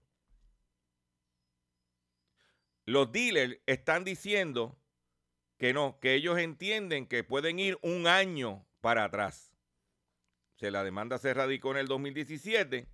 Los 2.85 3.13
dealers 3.13 3.61
están 3.67 4.03
diciendo 4.03 4.77
que 5.59 5.73
no, 5.73 6.01
que 6.01 6.15
ellos 6.15 6.39
entienden 6.39 7.07
que 7.07 7.23
pueden 7.23 7.59
ir 7.59 7.79
un 7.83 8.07
año 8.07 8.67
para 8.81 9.05
atrás. 9.05 9.53
Si 10.57 10.69
la 10.71 10.83
demanda 10.83 11.19
se 11.19 11.35
radicó 11.35 11.71
en 11.71 11.77
el 11.77 11.87
2017, 11.87 12.89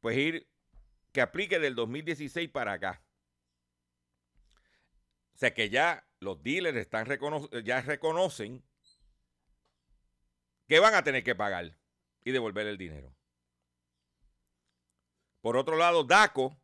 pues 0.00 0.16
ir 0.16 0.48
que 1.12 1.20
aplique 1.20 1.58
del 1.58 1.74
2016 1.74 2.48
para 2.50 2.74
acá. 2.74 3.02
Sea 5.40 5.54
que 5.54 5.70
ya 5.70 6.06
los 6.18 6.42
dealers 6.42 6.76
están 6.76 7.06
recono- 7.06 7.48
ya 7.64 7.80
reconocen 7.80 8.62
que 10.68 10.78
van 10.78 10.94
a 10.94 11.02
tener 11.02 11.24
que 11.24 11.34
pagar 11.34 11.78
y 12.22 12.30
devolver 12.30 12.66
el 12.66 12.76
dinero. 12.76 13.16
Por 15.40 15.56
otro 15.56 15.78
lado, 15.78 16.04
DACO 16.04 16.54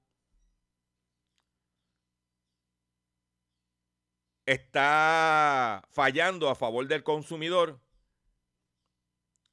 está 4.44 5.82
fallando 5.90 6.50
a 6.50 6.54
favor 6.54 6.86
del 6.86 7.02
consumidor 7.02 7.80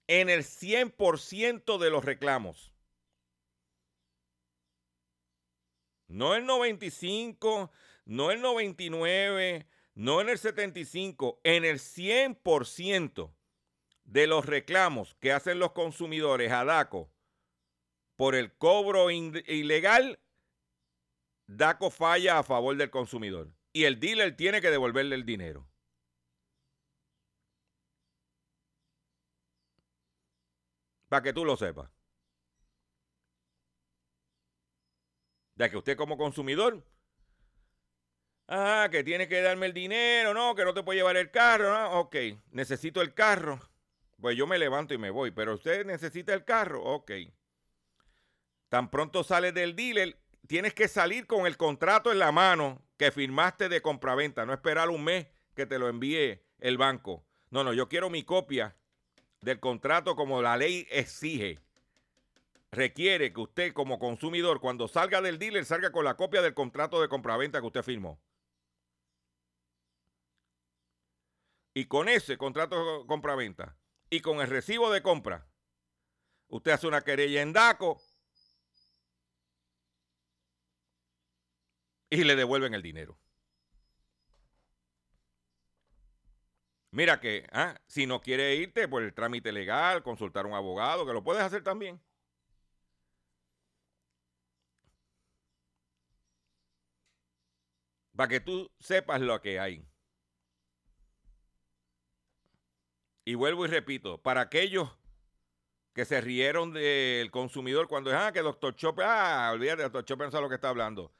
en 0.07 0.29
el 0.29 0.43
100% 0.43 1.77
de 1.77 1.89
los 1.89 2.03
reclamos. 2.03 2.73
No 6.09 6.35
el 6.35 6.45
95, 6.45 7.71
no 8.05 8.31
el 8.31 8.41
99, 8.41 9.67
no 9.95 10.21
en 10.21 10.29
el 10.29 10.37
75, 10.37 11.39
en 11.43 11.65
el 11.65 11.79
100% 11.79 13.33
de 14.03 14.27
los 14.27 14.45
reclamos 14.45 15.15
que 15.15 15.31
hacen 15.31 15.59
los 15.59 15.71
consumidores 15.71 16.51
a 16.51 16.65
DACO 16.65 17.09
por 18.15 18.35
el 18.35 18.53
cobro 18.53 19.09
ilegal, 19.11 20.19
DACO 21.47 21.89
falla 21.91 22.39
a 22.39 22.43
favor 22.43 22.75
del 22.77 22.89
consumidor 22.89 23.51
y 23.71 23.85
el 23.85 23.99
dealer 23.99 24.35
tiene 24.35 24.61
que 24.61 24.69
devolverle 24.69 25.15
el 25.15 25.25
dinero. 25.25 25.67
Para 31.09 31.23
que 31.23 31.33
tú 31.33 31.45
lo 31.45 31.57
sepas. 31.57 31.91
De 35.55 35.69
que 35.69 35.77
usted 35.77 35.95
como 35.95 36.17
consumidor, 36.17 36.83
ah, 38.53 38.87
que 38.91 39.03
tiene 39.03 39.27
que 39.27 39.41
darme 39.41 39.65
el 39.65 39.73
dinero, 39.73 40.33
no, 40.33 40.55
que 40.55 40.63
no 40.63 40.73
te 40.73 40.83
puede 40.83 40.99
llevar 40.99 41.17
el 41.17 41.31
carro, 41.31 41.73
no, 41.73 41.99
ok, 41.99 42.15
necesito 42.51 43.01
el 43.01 43.13
carro, 43.13 43.59
pues 44.21 44.37
yo 44.37 44.47
me 44.47 44.59
levanto 44.59 44.93
y 44.93 44.97
me 44.97 45.09
voy, 45.09 45.31
pero 45.31 45.55
usted 45.55 45.85
necesita 45.85 46.33
el 46.33 46.45
carro, 46.45 46.83
ok. 46.83 47.11
Tan 48.69 48.89
pronto 48.89 49.23
sales 49.23 49.53
del 49.53 49.75
dealer, 49.75 50.17
tienes 50.47 50.73
que 50.73 50.87
salir 50.87 51.27
con 51.27 51.45
el 51.45 51.57
contrato 51.57 52.11
en 52.11 52.19
la 52.19 52.31
mano 52.31 52.81
que 52.97 53.11
firmaste 53.11 53.69
de 53.69 53.81
compraventa, 53.81 54.45
no 54.45 54.53
esperar 54.53 54.89
un 54.89 55.03
mes 55.03 55.27
que 55.55 55.65
te 55.65 55.79
lo 55.79 55.89
envíe 55.89 56.41
el 56.59 56.77
banco. 56.77 57.23
No, 57.49 57.63
no, 57.63 57.73
yo 57.73 57.87
quiero 57.89 58.09
mi 58.09 58.23
copia 58.23 58.75
del 59.41 59.59
contrato 59.59 60.15
como 60.15 60.41
la 60.41 60.57
ley 60.57 60.87
exige. 60.89 61.59
Requiere 62.71 63.31
que 63.33 63.41
usted 63.41 63.73
como 63.73 63.99
consumidor, 63.99 64.59
cuando 64.59 64.87
salga 64.87 65.21
del 65.21 65.37
dealer, 65.37 65.65
salga 65.65 65.91
con 65.91 66.05
la 66.05 66.15
copia 66.15 66.41
del 66.41 66.55
contrato 66.55 66.99
de 66.99 67.07
compraventa 67.07 67.59
que 67.59 67.67
usted 67.67 67.83
firmó. 67.83 68.19
Y 71.73 71.85
con 71.85 72.09
ese 72.09 72.37
contrato 72.37 73.01
de 73.01 73.07
compraventa 73.07 73.75
y 74.09 74.21
con 74.21 74.41
el 74.41 74.47
recibo 74.47 74.91
de 74.91 75.01
compra, 75.01 75.47
usted 76.47 76.71
hace 76.71 76.87
una 76.87 77.01
querella 77.01 77.41
en 77.41 77.53
DACO 77.53 77.99
y 82.09 82.23
le 82.23 82.35
devuelven 82.35 82.73
el 82.75 82.83
dinero. 82.83 83.17
Mira 86.91 87.19
que 87.19 87.47
ah, 87.51 87.75
si 87.87 88.05
no 88.05 88.21
quiere 88.21 88.55
irte 88.55 88.87
por 88.87 89.01
el 89.03 89.13
trámite 89.15 89.51
legal, 89.51 90.03
consultar 90.03 90.45
a 90.45 90.47
un 90.49 90.53
abogado, 90.53 91.05
que 91.07 91.13
lo 91.13 91.23
puedes 91.23 91.41
hacer 91.43 91.63
también. 91.63 91.99
Para 98.15 98.29
que 98.29 98.39
tú 98.39 98.71
sepas 98.79 99.21
lo 99.21 99.41
que 99.41 99.59
hay. 99.59 99.85
Y 103.25 103.35
vuelvo 103.35 103.65
y 103.65 103.69
repito, 103.69 104.21
para 104.21 104.41
aquellos 104.41 104.89
que 105.93 106.05
se 106.05 106.19
rieron 106.19 106.73
del 106.73 107.31
consumidor 107.31 107.87
cuando 107.87 108.11
ah, 108.17 108.31
que 108.31 108.41
doctor 108.41 108.75
Chopper, 108.75 109.05
ah, 109.07 109.51
olvídate, 109.53 109.83
doctor 109.83 110.03
Chopper 110.03 110.27
no 110.27 110.31
sabe 110.31 110.43
lo 110.43 110.49
que 110.49 110.55
está 110.55 110.69
hablando. 110.69 111.13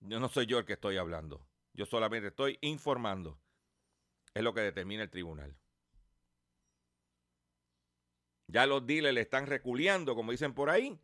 Yo 0.00 0.18
no 0.18 0.28
soy 0.28 0.46
yo 0.46 0.58
el 0.58 0.64
que 0.64 0.74
estoy 0.74 0.96
hablando. 0.96 1.46
Yo 1.72 1.86
solamente 1.86 2.28
estoy 2.28 2.58
informando. 2.60 3.38
Es 4.34 4.42
lo 4.42 4.52
que 4.52 4.60
determina 4.60 5.02
el 5.02 5.10
tribunal. 5.10 5.56
Ya 8.48 8.66
los 8.66 8.84
dealers 8.86 9.14
le 9.14 9.20
están 9.20 9.46
reculeando, 9.46 10.14
como 10.14 10.32
dicen 10.32 10.54
por 10.54 10.70
ahí. 10.70 10.98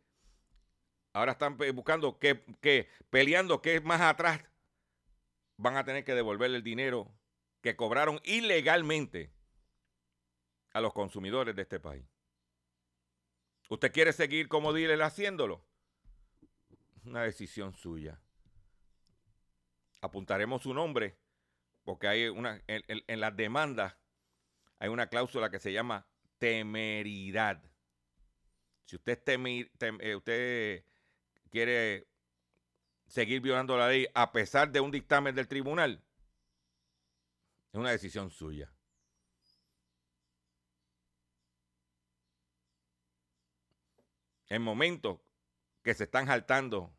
Ahora 1.13 1.31
están 1.31 1.57
buscando 1.73 2.19
que, 2.19 2.43
que 2.61 2.89
peleando 3.09 3.61
que 3.61 3.79
más 3.81 4.01
atrás 4.01 4.43
van 5.55 5.77
a 5.77 5.85
tener 5.85 6.03
que 6.03 6.13
devolverle 6.13 6.57
el 6.57 6.63
dinero 6.63 7.11
que 7.61 7.75
cobraron 7.75 8.19
ilegalmente 8.23 9.31
a 10.77 10.81
los 10.81 10.93
consumidores 10.93 11.55
de 11.55 11.63
este 11.63 11.79
país. 11.79 12.05
¿Usted 13.69 13.91
quiere 13.91 14.13
seguir 14.13 14.47
como 14.47 14.71
dealer 14.73 15.01
haciéndolo? 15.01 15.65
Una 17.03 17.23
decisión 17.23 17.73
suya. 17.73 18.21
Apuntaremos 20.01 20.61
su 20.61 20.73
nombre 20.73 21.17
porque 21.83 22.07
hay 22.07 22.27
una 22.27 22.61
en, 22.67 23.19
las 23.19 23.35
demandas 23.35 23.95
hay 24.79 24.89
una 24.89 25.07
cláusula 25.07 25.49
que 25.49 25.59
se 25.59 25.73
llama 25.73 26.05
temeridad. 26.37 27.63
Si 28.85 28.95
usted, 28.95 29.13
es 29.13 29.25
temi- 29.25 29.71
tem- 29.79 29.99
eh, 30.01 30.15
usted 30.15 30.85
quiere 31.49 32.07
seguir 33.07 33.41
violando 33.41 33.75
la 33.75 33.87
ley 33.87 34.05
a 34.13 34.31
pesar 34.31 34.71
de 34.71 34.79
un 34.79 34.91
dictamen 34.91 35.33
del 35.33 35.47
tribunal, 35.47 36.03
es 37.71 37.79
una 37.79 37.89
decisión 37.89 38.29
suya. 38.29 38.71
En 44.49 44.61
momentos 44.61 45.19
que 45.83 45.93
se 45.93 46.05
están 46.05 46.27
saltando, 46.27 46.93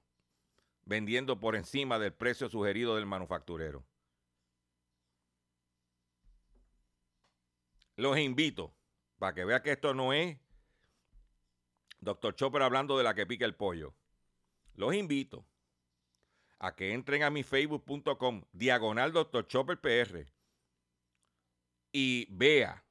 vendiendo 0.84 1.38
por 1.38 1.56
encima 1.56 1.98
del 1.98 2.12
precio 2.12 2.48
sugerido 2.48 2.96
del 2.96 3.06
manufacturero. 3.06 3.84
Los 7.96 8.18
invito 8.18 8.72
para 9.18 9.34
que 9.34 9.44
vea 9.44 9.62
que 9.62 9.72
esto 9.72 9.92
no 9.92 10.12
es 10.12 10.38
Doctor 12.00 12.34
Chopper 12.34 12.62
hablando 12.62 12.96
de 12.96 13.04
la 13.04 13.14
que 13.14 13.26
pica 13.26 13.44
el 13.44 13.54
pollo. 13.54 13.94
Los 14.74 14.94
invito 14.94 15.44
a 16.60 16.74
que 16.74 16.92
entren 16.92 17.22
a 17.22 17.30
mi 17.30 17.42
facebook.com 17.42 18.44
diagonal 18.52 19.12
Dr. 19.12 19.46
Chopper 19.46 19.80
PR 19.80 20.26
y 21.92 22.26
vea 22.30 22.84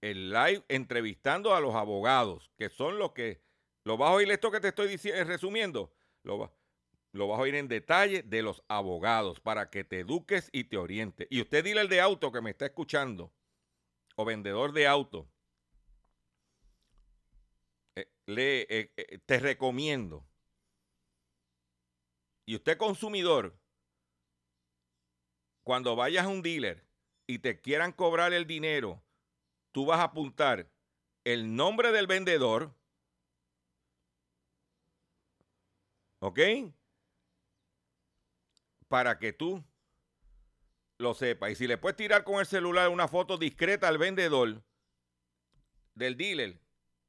el 0.00 0.30
live 0.30 0.64
entrevistando 0.68 1.54
a 1.54 1.60
los 1.60 1.74
abogados, 1.74 2.50
que 2.56 2.68
son 2.68 2.98
los 2.98 3.12
que, 3.12 3.42
lo 3.84 3.96
vas 3.96 4.10
a 4.10 4.14
oír 4.14 4.30
esto 4.30 4.50
que 4.50 4.60
te 4.60 4.68
estoy 4.68 4.88
diciendo, 4.88 5.24
resumiendo, 5.24 5.94
lo, 6.22 6.52
lo 7.12 7.28
vas 7.28 7.38
a 7.38 7.42
oír 7.42 7.54
en 7.54 7.68
detalle 7.68 8.22
de 8.22 8.42
los 8.42 8.62
abogados 8.68 9.40
para 9.40 9.70
que 9.70 9.84
te 9.84 10.00
eduques 10.00 10.50
y 10.52 10.64
te 10.64 10.76
orientes. 10.76 11.26
Y 11.30 11.40
usted 11.40 11.64
dile 11.64 11.80
al 11.80 11.88
de 11.88 12.00
auto 12.00 12.30
que 12.30 12.40
me 12.40 12.50
está 12.50 12.66
escuchando, 12.66 13.32
o 14.16 14.24
vendedor 14.24 14.72
de 14.72 14.86
auto, 14.86 15.28
eh, 17.96 18.10
le, 18.26 18.60
eh, 18.62 18.92
eh, 18.96 19.18
te 19.24 19.38
recomiendo. 19.38 20.26
Y 22.44 22.56
usted 22.56 22.76
consumidor, 22.78 23.58
cuando 25.62 25.96
vayas 25.96 26.24
a 26.24 26.28
un 26.28 26.42
dealer 26.42 26.86
y 27.26 27.40
te 27.40 27.60
quieran 27.60 27.92
cobrar 27.92 28.32
el 28.32 28.46
dinero, 28.46 29.02
tú 29.72 29.86
vas 29.86 30.00
a 30.00 30.04
apuntar 30.04 30.70
el 31.24 31.54
nombre 31.54 31.92
del 31.92 32.06
vendedor, 32.06 32.74
¿ok? 36.20 36.40
Para 38.88 39.18
que 39.18 39.32
tú 39.32 39.62
lo 40.98 41.14
sepas. 41.14 41.50
Y 41.50 41.54
si 41.54 41.66
le 41.66 41.78
puedes 41.78 41.96
tirar 41.96 42.24
con 42.24 42.40
el 42.40 42.46
celular 42.46 42.88
una 42.88 43.08
foto 43.08 43.36
discreta 43.36 43.88
al 43.88 43.98
vendedor 43.98 44.62
del 45.94 46.16
dealer, 46.16 46.60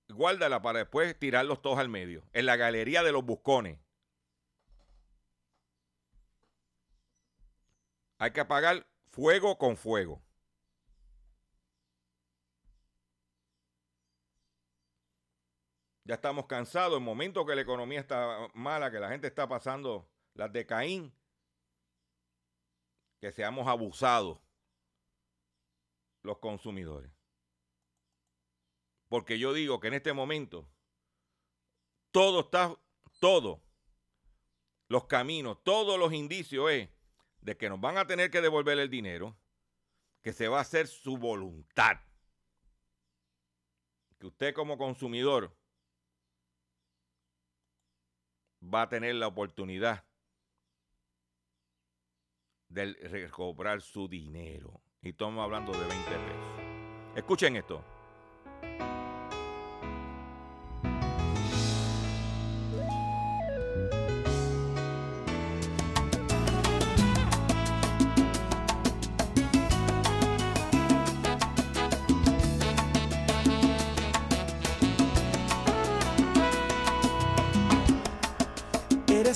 guárdala 0.09 0.61
para 0.61 0.79
después 0.79 1.17
tirarlos 1.17 1.61
todos 1.61 1.79
al 1.79 1.89
medio, 1.89 2.23
en 2.33 2.45
la 2.45 2.55
galería 2.55 3.03
de 3.03 3.11
los 3.11 3.23
buscones. 3.23 3.79
Hay 8.17 8.31
que 8.31 8.41
apagar 8.41 8.85
fuego 9.11 9.57
con 9.57 9.77
fuego. 9.77 10.21
Ya 16.09 16.15
estamos 16.15 16.47
cansados. 16.47 16.97
En 16.97 17.03
momentos 17.03 17.45
que 17.45 17.53
la 17.53 17.61
economía 17.61 17.99
está 17.99 18.49
mala, 18.55 18.89
que 18.89 18.99
la 18.99 19.09
gente 19.09 19.27
está 19.27 19.47
pasando 19.47 20.09
las 20.33 20.51
de 20.51 20.65
Caín, 20.65 21.13
que 23.21 23.31
seamos 23.31 23.67
abusados 23.67 24.39
los 26.23 26.39
consumidores. 26.39 27.11
Porque 29.07 29.37
yo 29.37 29.53
digo 29.53 29.79
que 29.79 29.89
en 29.89 29.93
este 29.93 30.11
momento 30.11 30.67
todo 32.09 32.39
está, 32.39 32.75
todo, 33.19 33.61
los 34.87 35.05
caminos, 35.05 35.63
todos 35.63 35.99
los 35.99 36.11
indicios 36.11 36.71
es 36.71 36.89
de 37.41 37.55
que 37.55 37.69
nos 37.69 37.79
van 37.79 37.99
a 37.99 38.07
tener 38.07 38.31
que 38.31 38.41
devolver 38.41 38.79
el 38.79 38.89
dinero, 38.89 39.37
que 40.23 40.33
se 40.33 40.47
va 40.47 40.57
a 40.57 40.61
hacer 40.61 40.87
su 40.87 41.19
voluntad. 41.19 41.99
Que 44.17 44.25
usted 44.25 44.55
como 44.55 44.75
consumidor 44.79 45.58
va 48.61 48.83
a 48.83 48.89
tener 48.89 49.15
la 49.15 49.27
oportunidad 49.27 50.05
de 52.69 52.93
recobrar 52.93 53.81
su 53.81 54.07
dinero. 54.07 54.81
Y 55.01 55.09
estamos 55.09 55.43
hablando 55.43 55.71
de 55.71 55.79
20 55.79 55.95
pesos. 55.95 57.15
Escuchen 57.15 57.55
esto. 57.55 57.98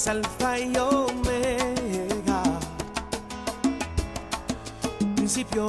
Alfa 0.07 0.59
y 0.59 0.75
omega, 0.75 2.43
principio 5.15 5.67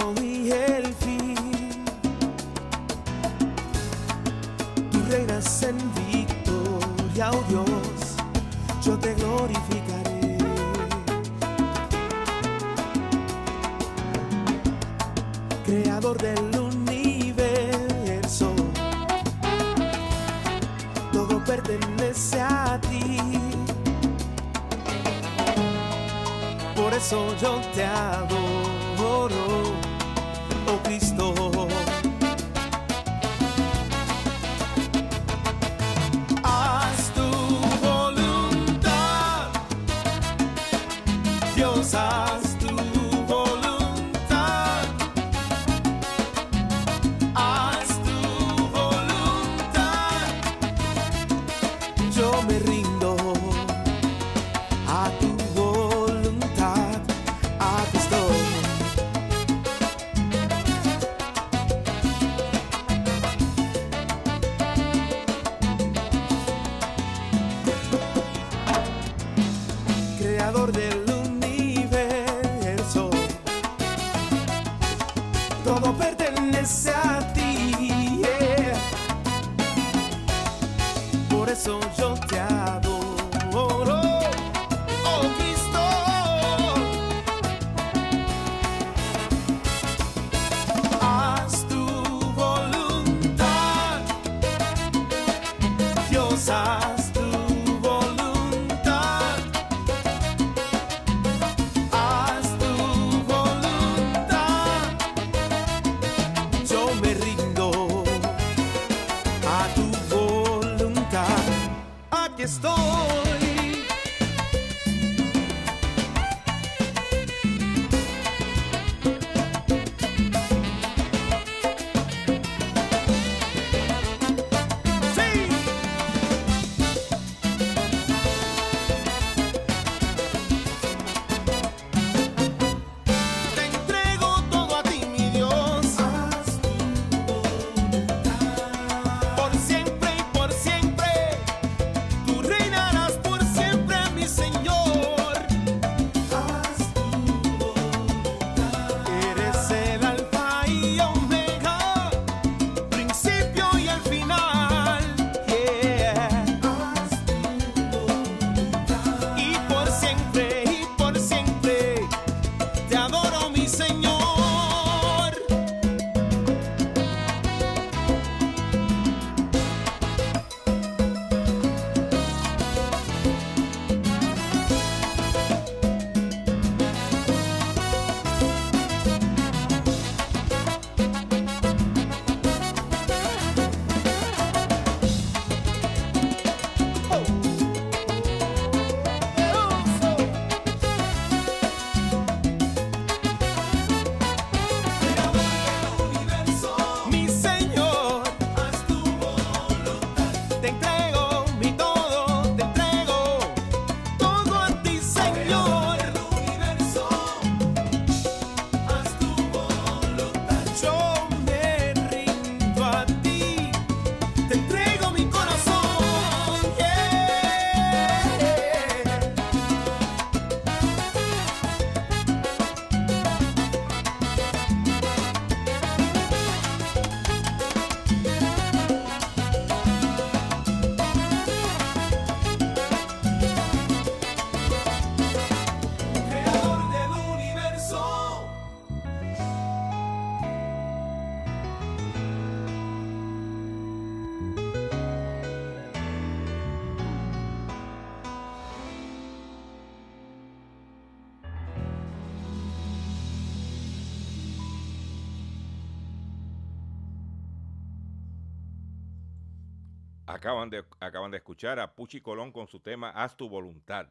Acaban 261.05 261.31
de, 261.31 261.39
escuchar 261.39 261.79
a 261.79 261.95
Puchi 261.95 262.21
Colón 262.21 262.53
con 262.53 262.67
su 262.67 262.81
tema 262.81 263.11
Haz 263.11 263.37
tu 263.37 263.49
voluntad. 263.49 264.11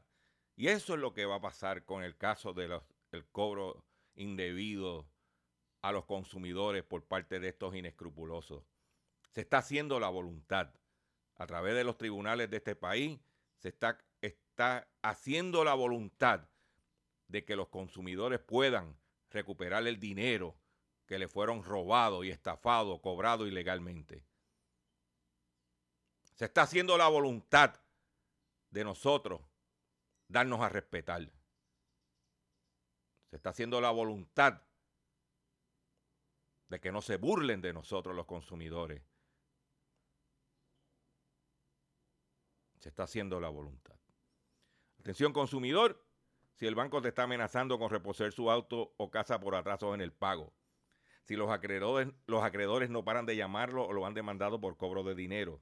Y 0.56 0.68
eso 0.68 0.94
es 0.94 1.00
lo 1.00 1.14
que 1.14 1.26
va 1.26 1.36
a 1.36 1.42
pasar 1.42 1.86
con 1.86 2.04
el 2.04 2.16
caso 2.18 2.54
del 2.54 2.82
cobro 3.32 3.84
indebido 4.16 5.08
a 5.82 5.92
los 5.92 6.06
consumidores 6.06 6.84
por 6.84 7.04
parte 7.04 7.40
de 7.40 7.50
estos 7.50 7.76
inescrupulosos. 7.76 8.64
Se 9.32 9.42
está 9.42 9.60
haciendo 9.60 10.00
la 10.00 10.10
voluntad. 10.10 10.74
A 11.36 11.48
través 11.48 11.74
de 11.74 11.84
los 11.84 11.98
tribunales 11.98 12.50
de 12.52 12.58
este 12.58 12.76
país 12.76 13.20
se 13.58 13.70
está, 13.70 13.98
está 14.22 14.88
haciendo 15.02 15.64
la 15.64 15.74
voluntad 15.74 16.48
de 17.28 17.44
que 17.44 17.56
los 17.56 17.70
consumidores 17.70 18.40
puedan 18.40 18.96
recuperar 19.32 19.88
el 19.88 20.00
dinero 20.00 20.56
que 21.08 21.18
le 21.18 21.28
fueron 21.28 21.64
robados 21.64 22.24
y 22.24 22.30
estafados, 22.30 23.00
cobrado 23.02 23.48
ilegalmente. 23.48 24.24
Se 26.36 26.46
está 26.46 26.64
haciendo 26.64 26.98
la 26.98 27.08
voluntad 27.08 27.80
de 28.72 28.84
nosotros 28.84 29.42
darnos 30.28 30.62
a 30.62 30.70
respetar. 30.70 31.32
Se 33.30 33.36
está 33.36 33.52
haciendo 33.52 33.80
la 33.82 33.92
voluntad 33.92 34.62
de 36.70 36.80
que 36.80 36.92
no 36.92 37.02
se 37.02 37.18
burlen 37.18 37.62
de 37.62 37.74
nosotros 37.74 38.16
los 38.16 38.26
consumidores. 38.26 39.04
Se 42.80 42.90
está 42.90 43.04
haciendo 43.04 43.40
la 43.40 43.50
voluntad. 43.50 43.96
Atención 45.00 45.34
consumidor, 45.34 46.04
si 46.56 46.66
el 46.66 46.76
banco 46.76 47.02
te 47.02 47.10
está 47.10 47.24
amenazando 47.24 47.78
con 47.78 47.90
reposer 47.90 48.32
su 48.32 48.50
auto 48.50 48.94
o 48.98 49.12
casa 49.12 49.40
por 49.40 49.56
atraso 49.56 49.94
en 49.94 50.02
el 50.02 50.12
pago. 50.12 50.54
Si 51.24 51.36
los 51.36 51.52
acreedores, 51.52 52.10
los 52.26 52.44
acreedores 52.44 52.90
no 52.90 53.06
paran 53.06 53.26
de 53.26 53.36
llamarlo 53.36 53.86
o 53.86 53.94
lo 53.94 54.06
han 54.06 54.14
demandado 54.14 54.60
por 54.60 54.78
cobro 54.78 55.04
de 55.04 55.16
dinero. 55.16 55.62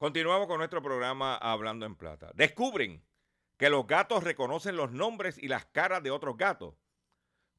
Continuamos 0.00 0.46
con 0.46 0.56
nuestro 0.56 0.82
programa 0.82 1.36
Hablando 1.36 1.84
en 1.84 1.94
Plata. 1.94 2.32
Descubren 2.34 3.04
que 3.58 3.68
los 3.68 3.86
gatos 3.86 4.24
reconocen 4.24 4.74
los 4.74 4.92
nombres 4.92 5.36
y 5.36 5.46
las 5.46 5.66
caras 5.66 6.02
de 6.02 6.10
otros 6.10 6.38
gatos 6.38 6.74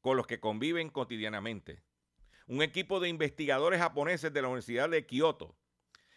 con 0.00 0.16
los 0.16 0.26
que 0.26 0.40
conviven 0.40 0.90
cotidianamente. 0.90 1.84
Un 2.48 2.60
equipo 2.62 2.98
de 2.98 3.08
investigadores 3.08 3.78
japoneses 3.78 4.32
de 4.32 4.42
la 4.42 4.48
Universidad 4.48 4.90
de 4.90 5.06
Kioto 5.06 5.56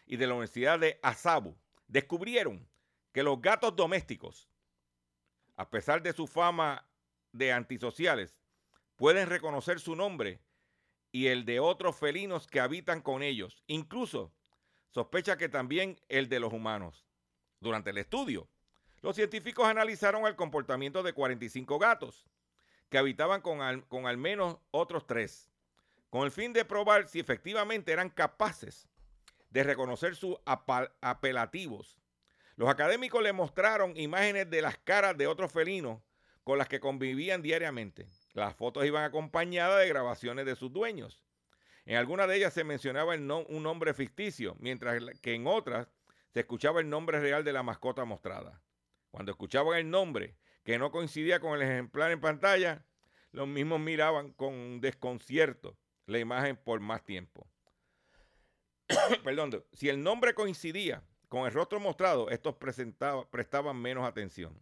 y 0.08 0.18
de 0.18 0.26
la 0.26 0.34
Universidad 0.34 0.80
de 0.80 1.00
Asabu 1.04 1.60
descubrieron 1.88 2.68
que 3.12 3.22
los 3.22 3.40
gatos 3.40 3.76
domésticos, 3.76 4.50
a 5.56 5.70
pesar 5.70 6.02
de 6.02 6.12
su 6.12 6.26
fama 6.26 6.90
de 7.34 7.52
antisociales, 7.52 8.36
pueden 8.96 9.30
reconocer 9.30 9.80
su 9.80 9.96
nombre 9.96 10.42
y 11.12 11.28
el 11.28 11.46
de 11.46 11.60
otros 11.60 11.96
felinos 11.96 12.48
que 12.48 12.62
habitan 12.62 13.02
con 13.02 13.22
ellos, 13.22 13.62
incluso 13.68 14.34
sospecha 14.96 15.36
que 15.36 15.50
también 15.50 16.00
el 16.08 16.30
de 16.30 16.40
los 16.40 16.54
humanos. 16.54 17.06
Durante 17.60 17.90
el 17.90 17.98
estudio, 17.98 18.48
los 19.02 19.18
científicos 19.18 19.68
analizaron 19.68 20.26
el 20.26 20.38
comportamiento 20.38 21.04
de 21.04 21.12
45 21.12 21.78
gatos 21.80 22.26
que 22.88 22.98
habitaban 22.98 23.42
con 23.42 23.60
al, 23.62 24.18
menos 24.18 24.58
otros 24.72 25.06
tres, 25.06 25.52
con 26.10 26.24
el 26.24 26.32
fin 26.32 26.54
de 26.54 26.64
probar 26.64 27.10
si 27.10 27.20
efectivamente 27.20 27.92
eran 27.92 28.10
capaces 28.10 28.88
de 29.50 29.64
reconocer 29.64 30.16
sus 30.16 30.38
apelativos. 31.02 32.00
Los 32.56 32.70
académicos 32.70 33.22
le 33.22 33.34
mostraron 33.34 33.98
imágenes 33.98 34.50
de 34.50 34.62
las 34.62 34.78
caras 34.78 35.18
de 35.18 35.28
otros 35.28 35.52
felinos 35.52 36.00
con 36.46 36.58
las 36.58 36.70
que 36.70 36.80
convivían 36.80 37.42
diariamente. 37.42 38.08
Las 38.32 38.56
fotos 38.56 38.86
iban 38.86 39.04
acompañadas 39.04 39.82
de 39.82 39.90
grabaciones 39.90 40.46
de 40.46 40.56
sus 40.56 40.72
dueños. 40.72 41.22
En 41.86 41.98
algunas 41.98 42.28
de 42.28 42.38
ellas 42.38 42.54
se 42.54 42.64
mencionaba 42.64 43.14
un 43.14 43.64
nombre 43.64 43.94
ficticio, 43.94 44.56
mientras 44.60 45.02
que 45.22 45.36
en 45.36 45.46
otras 45.46 45.88
se 46.34 46.40
escuchaba 46.40 46.82
el 46.82 46.90
nombre 46.90 47.20
real 47.20 47.44
de 47.44 47.54
la 47.54 47.62
mascota 47.62 48.06
mostrada. 48.06 48.62
Cuando 49.12 49.32
escuchaban 49.32 49.78
el 49.78 49.90
nombre 49.90 50.36
que 50.64 50.80
no 50.80 50.92
coincidía 50.92 51.40
con 51.40 51.54
el 51.54 51.62
ejemplar 51.62 52.12
en 52.12 52.20
pantalla, 52.20 52.84
los 53.32 53.48
mismos 53.48 53.80
miraban 53.80 54.32
con 54.32 54.82
desconcierto 54.82 55.78
la 56.08 56.18
imagen 56.18 56.58
por 56.58 56.80
más 56.80 57.04
tiempo. 57.04 57.48
Perdón, 59.24 59.64
si 59.72 59.90
el 59.90 60.02
nombre 60.02 60.34
coincidía 60.34 61.04
con 61.30 61.46
el 61.46 61.54
rostro 61.54 61.80
mostrado, 61.80 62.30
estos 62.32 62.56
prestaban 62.56 63.78
menos 63.78 64.06
atención. 64.08 64.60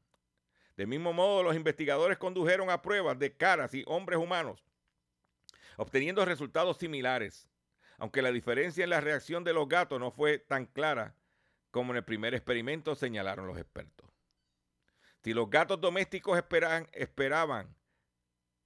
De 0.75 0.85
mismo 0.85 1.13
modo, 1.13 1.41
los 1.41 1.55
investigadores 1.55 2.17
condujeron 2.17 2.69
a 2.69 2.81
pruebas 2.81 3.17
de 3.17 3.37
caras 3.37 3.73
y 3.73 3.83
hombres 3.87 4.19
humanos 4.19 4.63
obteniendo 5.77 6.25
resultados 6.25 6.77
similares, 6.77 7.49
aunque 7.97 8.21
la 8.21 8.31
diferencia 8.31 8.83
en 8.83 8.89
la 8.89 9.01
reacción 9.01 9.43
de 9.43 9.53
los 9.53 9.67
gatos 9.67 9.99
no 9.99 10.11
fue 10.11 10.39
tan 10.39 10.65
clara 10.65 11.15
como 11.71 11.91
en 11.91 11.97
el 11.97 12.03
primer 12.03 12.33
experimento, 12.33 12.95
señalaron 12.95 13.47
los 13.47 13.57
expertos. 13.57 14.09
Si 15.23 15.33
los 15.33 15.49
gatos 15.49 15.79
domésticos 15.79 16.37
esperaban 16.93 17.75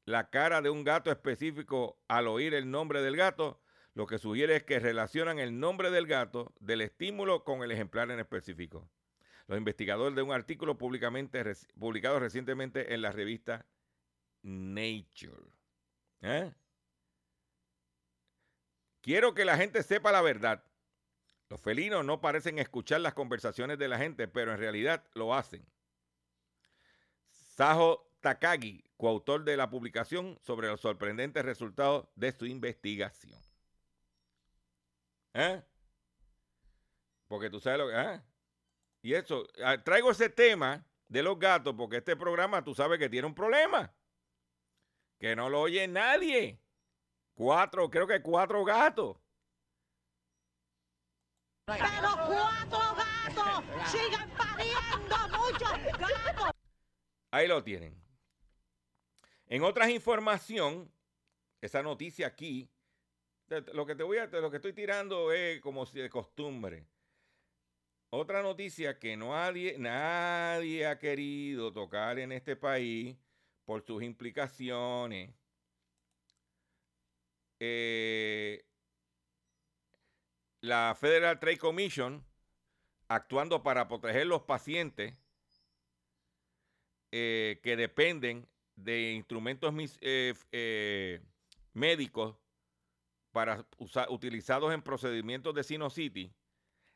la 0.05 0.29
cara 0.29 0.61
de 0.61 0.69
un 0.69 0.83
gato 0.83 1.11
específico 1.11 2.01
al 2.07 2.27
oír 2.27 2.53
el 2.53 2.71
nombre 2.71 3.01
del 3.01 3.15
gato, 3.15 3.61
lo 3.93 4.07
que 4.07 4.17
sugiere 4.17 4.55
es 4.55 4.63
que 4.63 4.79
relacionan 4.79 5.39
el 5.39 5.59
nombre 5.59 5.91
del 5.91 6.07
gato 6.07 6.53
del 6.59 6.81
estímulo 6.81 7.43
con 7.43 7.63
el 7.63 7.71
ejemplar 7.71 8.11
en 8.11 8.19
específico. 8.19 8.89
Los 9.47 9.57
investigadores 9.57 10.15
de 10.15 10.21
un 10.21 10.31
artículo 10.31 10.77
publicado 10.77 12.19
recientemente 12.19 12.93
en 12.93 13.01
la 13.01 13.11
revista 13.11 13.65
Nature. 14.43 15.51
¿Eh? 16.21 16.53
Quiero 19.01 19.33
que 19.33 19.45
la 19.45 19.57
gente 19.57 19.83
sepa 19.83 20.11
la 20.11 20.21
verdad. 20.21 20.63
Los 21.49 21.61
felinos 21.61 22.03
no 22.03 22.19
parecen 22.19 22.59
escuchar 22.59 23.01
las 23.01 23.13
conversaciones 23.13 23.77
de 23.77 23.87
la 23.87 23.97
gente, 23.97 24.27
pero 24.27 24.51
en 24.51 24.59
realidad 24.59 25.03
lo 25.13 25.33
hacen. 25.33 25.65
Sajo 27.29 28.11
Takagi, 28.19 28.83
coautor 28.97 29.43
de 29.43 29.55
la 29.55 29.69
publicación 29.69 30.37
sobre 30.43 30.67
los 30.67 30.81
sorprendentes 30.81 31.45
resultados 31.45 32.07
de 32.15 32.31
su 32.31 32.45
investigación. 32.45 33.39
¿Eh? 35.33 35.61
Porque 37.27 37.49
tú 37.49 37.59
sabes 37.59 37.79
lo 37.79 37.87
que... 37.87 37.95
¿eh? 37.95 38.21
Y 39.01 39.13
eso, 39.13 39.47
ah, 39.63 39.81
traigo 39.81 40.11
ese 40.11 40.29
tema 40.29 40.83
de 41.07 41.23
los 41.23 41.39
gatos 41.39 41.73
porque 41.77 41.97
este 41.97 42.15
programa 42.15 42.63
tú 42.63 42.73
sabes 42.73 42.99
que 42.99 43.09
tiene 43.09 43.27
un 43.27 43.35
problema. 43.35 43.93
Que 45.19 45.35
no 45.35 45.49
lo 45.49 45.61
oye 45.61 45.87
nadie. 45.87 46.59
Cuatro, 47.37 47.87
creo 47.87 48.07
que 48.07 48.19
cuatro 48.19 48.65
gatos. 48.65 49.15
Pero 51.67 52.09
cuatro 52.25 52.79
gatos 52.95 53.91
sigan 53.91 54.27
pariendo 54.31 55.15
muchos 55.37 55.99
gatos. 55.99 56.49
Ahí 57.29 57.47
lo 57.47 57.63
tienen. 57.63 57.95
En 59.45 59.61
otras 59.61 59.91
información, 59.91 60.91
esa 61.61 61.83
noticia 61.83 62.25
aquí, 62.25 62.71
lo 63.71 63.85
que 63.85 63.93
te 63.93 64.01
voy 64.01 64.17
a, 64.17 64.25
lo 64.25 64.49
que 64.49 64.57
estoy 64.57 64.73
tirando 64.73 65.31
es 65.31 65.61
como 65.61 65.85
si 65.85 65.99
de 65.99 66.09
costumbre. 66.09 66.87
Otra 68.09 68.41
noticia 68.41 68.97
que 68.97 69.15
nadie, 69.15 69.77
nadie 69.77 70.87
ha 70.87 70.97
querido 70.97 71.71
tocar 71.71 72.17
en 72.17 72.31
este 72.31 72.55
país 72.55 73.15
por 73.63 73.85
sus 73.85 74.01
implicaciones 74.01 75.35
eh, 77.59 78.63
la 80.61 80.95
Federal 80.99 81.39
Trade 81.39 81.57
Commission, 81.57 82.25
actuando 83.07 83.63
para 83.63 83.87
proteger 83.87 84.27
los 84.27 84.43
pacientes 84.43 85.13
eh, 87.11 87.59
que 87.63 87.75
dependen 87.75 88.47
de 88.75 89.13
instrumentos 89.13 89.73
eh, 90.01 91.21
médicos 91.73 92.35
para 93.31 93.65
utilizados 94.09 94.73
en 94.73 94.81
procedimientos 94.81 95.53
de 95.55 95.63
Sinocity, 95.63 96.33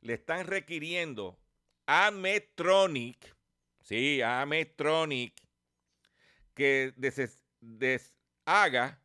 le 0.01 0.13
están 0.13 0.47
requiriendo 0.47 1.39
a 1.85 2.11
Medtronic, 2.11 3.35
sí, 3.81 4.21
a 4.21 4.45
Medtronic, 4.45 5.39
que 6.53 6.93
deshaga 7.59 9.01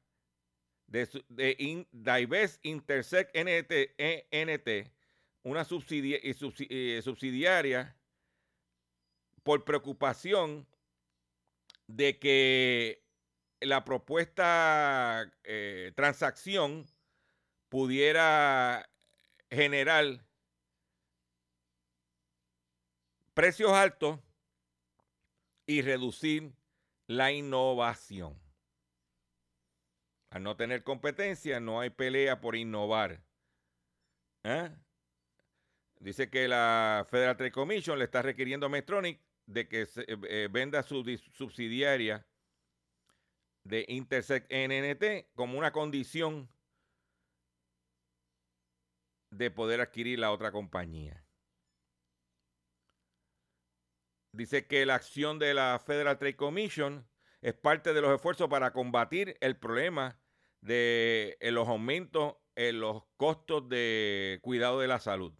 de, 0.97 1.25
de 1.29 1.57
in- 1.59 1.89
Divest 1.93 2.65
Intersect 2.65 3.37
NT, 3.37 3.95
NT 4.33 4.91
una 5.43 5.61
eh, 5.61 7.03
subsidiaria 7.03 7.97
por 9.43 9.65
preocupación 9.65 10.67
de 11.87 12.19
que 12.19 13.05
la 13.61 13.85
propuesta 13.85 15.31
eh, 15.45 15.93
transacción 15.95 16.87
pudiera 17.69 18.89
generar 19.51 20.25
precios 23.35 23.71
altos 23.73 24.19
y 25.67 25.83
reducir 25.83 26.53
la 27.07 27.31
innovación. 27.31 28.46
Al 30.37 30.43
no 30.43 30.55
tener 30.55 30.85
competencia, 30.85 31.61
no 31.61 31.81
hay 31.81 31.89
pelea 31.89 32.43
por 32.43 32.57
innovar. 32.57 33.23
¿Eh? 34.43 34.71
Dice 35.99 36.29
que 36.29 36.47
la 36.47 37.07
Federal 37.09 37.39
Trade 37.39 37.53
Commission 37.53 37.99
le 37.99 38.05
está 38.05 38.21
requiriendo 38.21 38.67
a 38.67 38.69
Medtronic 38.69 39.19
de 39.47 39.67
que 39.67 39.87
se, 39.87 40.03
eh, 40.03 40.19
eh, 40.29 40.49
venda 40.53 40.83
su 40.83 41.03
subsidiaria 41.33 42.27
de 43.65 43.87
Intersect 43.89 44.53
NNT 44.53 45.35
como 45.35 45.57
una 45.57 45.73
condición 45.73 46.51
de 49.31 49.51
poder 49.51 49.81
adquirir 49.81 50.19
la 50.19 50.33
otra 50.33 50.53
compañía. 50.53 51.25
Dice 54.33 54.67
que 54.67 54.85
la 54.85 54.97
acción 54.97 55.39
de 55.39 55.55
la 55.55 55.83
Federal 55.83 56.19
Trade 56.19 56.37
Commission 56.37 57.09
es 57.41 57.55
parte 57.55 57.95
de 57.95 58.03
los 58.03 58.15
esfuerzos 58.15 58.51
para 58.51 58.75
combatir 58.75 59.39
el 59.41 59.57
problema 59.57 60.21
de 60.67 61.37
eh, 61.41 61.51
los 61.53 61.69
aumentos 61.69 62.37
en 62.57 62.81
los 62.81 63.05
costos 63.17 63.69
de 63.69 64.39
cuidado 64.43 64.81
de 64.81 64.89
la 64.89 64.99
salud. 64.99 65.33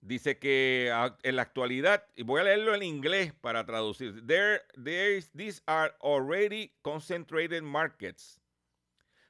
Dice 0.00 0.38
que 0.38 0.90
ah, 0.92 1.16
en 1.22 1.36
la 1.36 1.42
actualidad, 1.42 2.06
y 2.14 2.22
voy 2.22 2.40
a 2.40 2.44
leerlo 2.44 2.74
en 2.74 2.82
inglés 2.82 3.32
para 3.34 3.66
traducir, 3.66 4.24
there, 4.26 4.62
there 4.82 5.16
is- 5.16 5.32
these 5.32 5.62
are 5.66 5.96
already 6.00 6.76
concentrated 6.82 7.62
markets 7.62 8.40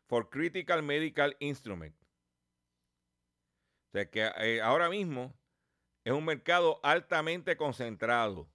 for 0.06 0.28
critical 0.28 0.82
medical 0.82 1.34
instruments. 1.40 1.98
O 3.88 3.92
sea 3.92 4.10
que 4.10 4.30
eh, 4.38 4.60
ahora 4.60 4.90
mismo 4.90 5.34
es 6.04 6.12
un 6.12 6.24
mercado 6.24 6.78
altamente 6.82 7.56
concentrado. 7.56 8.48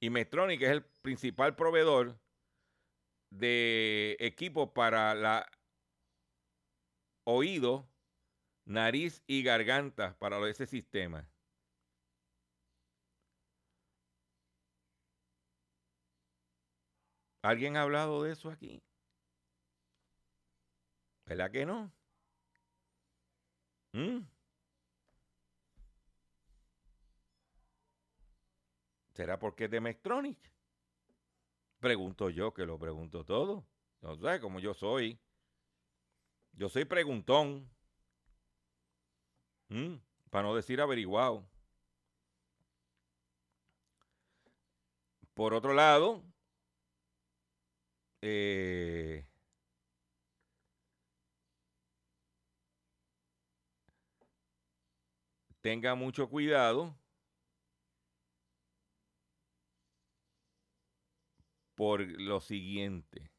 Y 0.00 0.10
Medtronic 0.10 0.62
es 0.62 0.70
el 0.70 0.84
principal 1.02 1.56
proveedor 1.56 2.18
de 3.30 4.16
equipos 4.20 4.70
para 4.74 5.14
la 5.14 5.50
oído, 7.24 7.88
nariz 8.64 9.22
y 9.26 9.42
garganta 9.42 10.16
para 10.18 10.48
ese 10.48 10.66
sistema. 10.66 11.28
¿Alguien 17.42 17.76
ha 17.76 17.82
hablado 17.82 18.22
de 18.22 18.32
eso 18.32 18.50
aquí? 18.50 18.82
¿Verdad 21.26 21.50
que 21.50 21.66
no? 21.66 21.92
¿Mm? 23.92 24.35
¿Será 29.16 29.38
porque 29.38 29.64
es 29.64 29.70
de 29.70 29.80
Medtronic? 29.80 30.38
Pregunto 31.80 32.28
yo, 32.28 32.52
que 32.52 32.66
lo 32.66 32.78
pregunto 32.78 33.24
todo. 33.24 33.66
No 34.02 34.14
sé, 34.14 34.40
como 34.40 34.60
yo 34.60 34.74
soy. 34.74 35.18
Yo 36.52 36.68
soy 36.68 36.84
preguntón. 36.84 37.66
¿Mm? 39.70 39.94
Para 40.28 40.48
no 40.48 40.54
decir 40.54 40.82
averiguado. 40.82 41.48
Por 45.32 45.54
otro 45.54 45.72
lado, 45.72 46.22
eh, 48.20 49.26
tenga 55.62 55.94
mucho 55.94 56.28
cuidado 56.28 56.94
por 61.76 62.00
lo 62.00 62.40
siguiente. 62.40 63.30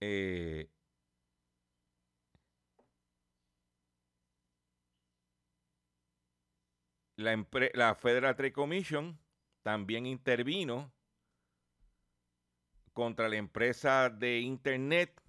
Eh, 0.00 0.70
la, 7.16 7.46
la 7.74 7.94
Federal 7.94 8.36
Trade 8.36 8.52
Commission 8.52 9.18
también 9.62 10.06
intervino 10.06 10.92
contra 12.92 13.28
la 13.28 13.36
empresa 13.36 14.08
de 14.08 14.40
Internet 14.40 15.20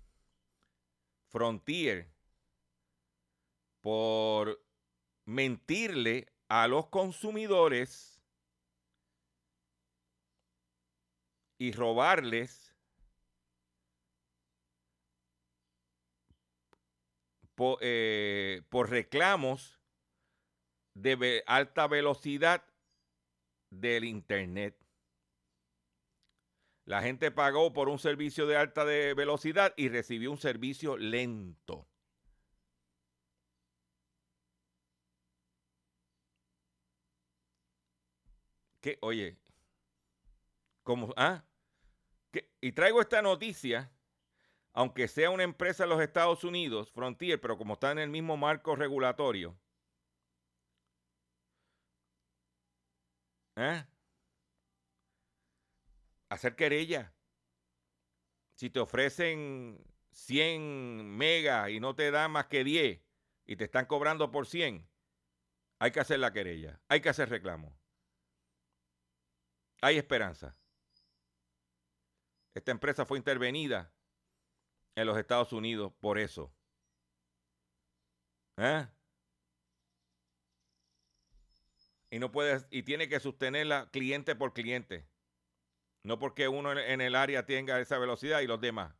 Frontier 1.27 2.13
por 3.81 4.63
mentirle 5.25 6.27
a 6.47 6.67
los 6.67 6.87
consumidores 6.87 8.14
y 11.57 11.71
robarles 11.71 12.75
eh, 17.79 18.61
por 18.69 18.89
reclamos 18.89 19.79
de 20.93 21.43
alta 21.47 21.87
velocidad 21.87 22.65
del 23.69 24.03
Internet. 24.03 24.77
La 26.85 27.01
gente 27.01 27.31
pagó 27.31 27.73
por 27.73 27.89
un 27.89 27.97
servicio 27.97 28.45
de 28.45 28.57
alta 28.57 28.83
velocidad 28.83 29.73
y 29.75 29.89
recibió 29.89 30.31
un 30.31 30.37
servicio 30.37 30.97
lento. 30.97 31.87
¿Qué? 38.81 38.99
Oye, 39.01 39.35
¿cómo? 40.86 41.13
¿Ah? 41.17 41.43
Y 42.61 42.71
traigo 42.71 43.01
esta 43.01 43.21
noticia, 43.21 43.91
aunque 44.73 45.07
sea 45.09 45.29
una 45.29 45.43
empresa 45.43 45.83
en 45.83 45.89
los 45.89 46.01
Estados 46.01 46.43
Unidos, 46.45 46.91
Frontier, 46.91 47.41
pero 47.41 47.57
como 47.57 47.73
está 47.73 47.91
en 47.91 47.99
el 47.99 48.09
mismo 48.09 48.38
marco 48.38 48.75
regulatorio. 48.75 49.57
¿Eh? 53.57 53.86
Hacer 56.29 56.55
querella. 56.55 57.13
Si 58.55 58.69
te 58.69 58.79
ofrecen 58.79 59.83
100 60.11 61.17
megas 61.17 61.69
y 61.69 61.79
no 61.79 61.95
te 61.95 62.11
dan 62.11 62.31
más 62.31 62.47
que 62.47 62.63
10 62.63 63.01
y 63.45 63.55
te 63.55 63.65
están 63.65 63.86
cobrando 63.86 64.31
por 64.31 64.45
100, 64.47 64.88
hay 65.79 65.91
que 65.91 65.99
hacer 65.99 66.19
la 66.19 66.31
querella, 66.31 66.79
hay 66.88 67.01
que 67.01 67.09
hacer 67.09 67.29
reclamo. 67.29 67.77
Hay 69.81 69.97
esperanza. 69.97 70.55
Esta 72.55 72.71
empresa 72.71 73.05
fue 73.05 73.19
intervenida 73.19 73.93
en 74.95 75.05
los 75.05 75.17
Estados 75.17 75.53
Unidos 75.53 75.93
por 75.99 76.17
eso. 76.17 76.51
¿Eh? 78.57 78.87
y 82.15 82.19
no 82.19 82.31
y 82.69 82.83
tiene 82.83 83.09
que 83.09 83.19
sostenerla 83.19 83.89
cliente 83.91 84.35
por 84.35 84.53
cliente. 84.53 85.05
No 86.03 86.17
porque 86.17 86.47
uno 86.47 86.71
en, 86.71 87.01
el 87.01 87.13
área 87.13 87.45
tenga 87.45 87.79
esa 87.81 87.97
velocidad 87.97 88.39
y 88.39 88.47
los 88.47 88.61
demás. 88.61 88.95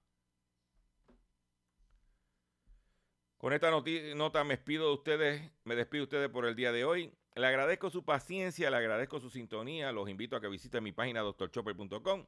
Con 3.38 3.54
esta 3.54 3.72
nota 3.72 4.44
me 4.44 4.56
despido 4.56 4.88
de 4.88 4.94
ustedes, 4.96 5.52
me 5.64 5.76
despido 5.76 6.02
de 6.02 6.04
ustedes 6.04 6.30
por 6.30 6.46
el 6.46 6.58
día 6.58 6.74
de 6.74 6.84
hoy. 6.84 7.14
Le 7.36 7.48
agradezco 7.48 7.90
su 7.90 8.04
paciencia, 8.04 8.70
le 8.70 8.78
agradezco 8.78 9.22
su 9.22 9.30
sintonía. 9.30 9.94
Los 9.94 10.10
invito 10.10 10.36
a 10.36 10.42
que 10.42 10.50
visiten 10.50 10.84
mi 10.84 10.92
página 10.92 11.22
drchopper.com. 11.22 12.26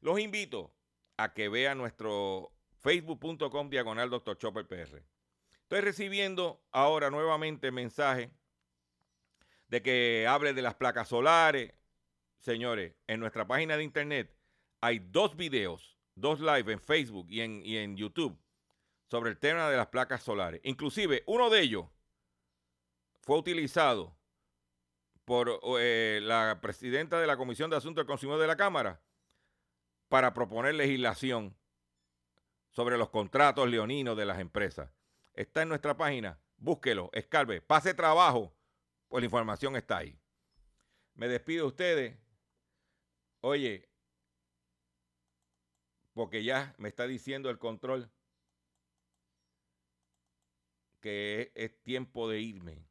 Los 0.00 0.18
invito 0.18 0.74
a 1.16 1.34
que 1.34 1.48
vean 1.48 1.78
nuestro 1.78 2.52
facebook.com 2.80 3.68
diagonal 3.68 4.08
drchopperpr. 4.08 5.02
Estoy 5.62 5.80
recibiendo 5.80 6.62
ahora 6.72 7.10
nuevamente 7.10 7.70
mensajes 7.70 8.30
de 9.68 9.82
que 9.82 10.26
hable 10.26 10.54
de 10.54 10.62
las 10.62 10.74
placas 10.74 11.08
solares. 11.08 11.74
Señores, 12.38 12.94
en 13.06 13.20
nuestra 13.20 13.46
página 13.46 13.76
de 13.76 13.84
internet 13.84 14.34
hay 14.80 14.98
dos 14.98 15.36
videos, 15.36 15.98
dos 16.14 16.40
live 16.40 16.72
en 16.72 16.80
Facebook 16.80 17.26
y 17.28 17.42
en, 17.42 17.62
y 17.64 17.76
en 17.76 17.96
YouTube 17.96 18.40
sobre 19.10 19.30
el 19.30 19.38
tema 19.38 19.68
de 19.68 19.76
las 19.76 19.88
placas 19.88 20.22
solares. 20.22 20.60
Inclusive, 20.64 21.22
uno 21.26 21.50
de 21.50 21.60
ellos 21.60 21.86
fue 23.20 23.36
utilizado 23.36 24.16
por 25.26 25.60
eh, 25.78 26.20
la 26.22 26.58
presidenta 26.62 27.20
de 27.20 27.26
la 27.26 27.36
Comisión 27.36 27.68
de 27.68 27.76
Asuntos 27.76 28.02
del 28.02 28.06
Consumidor 28.06 28.40
de 28.40 28.46
la 28.46 28.56
Cámara 28.56 29.00
para 30.10 30.34
proponer 30.34 30.74
legislación 30.74 31.56
sobre 32.70 32.98
los 32.98 33.10
contratos 33.10 33.70
leoninos 33.70 34.16
de 34.16 34.26
las 34.26 34.40
empresas. 34.40 34.90
Está 35.34 35.62
en 35.62 35.68
nuestra 35.68 35.96
página, 35.96 36.40
búsquelo, 36.56 37.10
escarbe, 37.12 37.62
pase 37.62 37.94
trabajo, 37.94 38.52
pues 39.06 39.22
la 39.22 39.26
información 39.26 39.76
está 39.76 39.98
ahí. 39.98 40.20
Me 41.14 41.28
despido 41.28 41.62
de 41.62 41.68
ustedes. 41.68 42.18
Oye, 43.40 43.88
porque 46.12 46.42
ya 46.42 46.74
me 46.76 46.88
está 46.88 47.06
diciendo 47.06 47.48
el 47.48 47.60
control 47.60 48.10
que 51.00 51.52
es 51.54 51.80
tiempo 51.82 52.28
de 52.28 52.40
irme. 52.40 52.84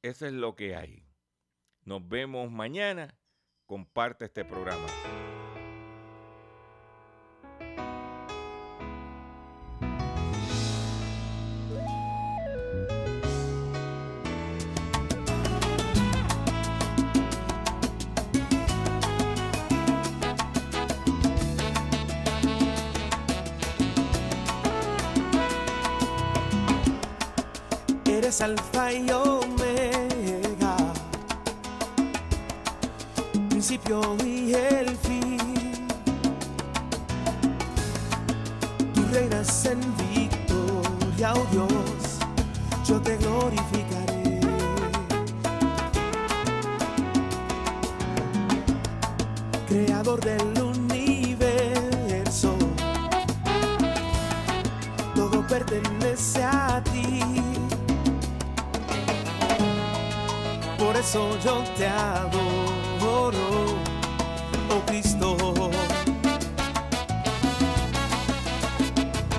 Eso 0.00 0.26
es 0.26 0.32
lo 0.32 0.56
que 0.56 0.76
hay. 0.76 1.06
Nos 1.84 2.08
vemos 2.08 2.50
mañana. 2.50 3.18
Comparte 3.72 4.26
este 4.26 4.44
programa. 4.44 4.86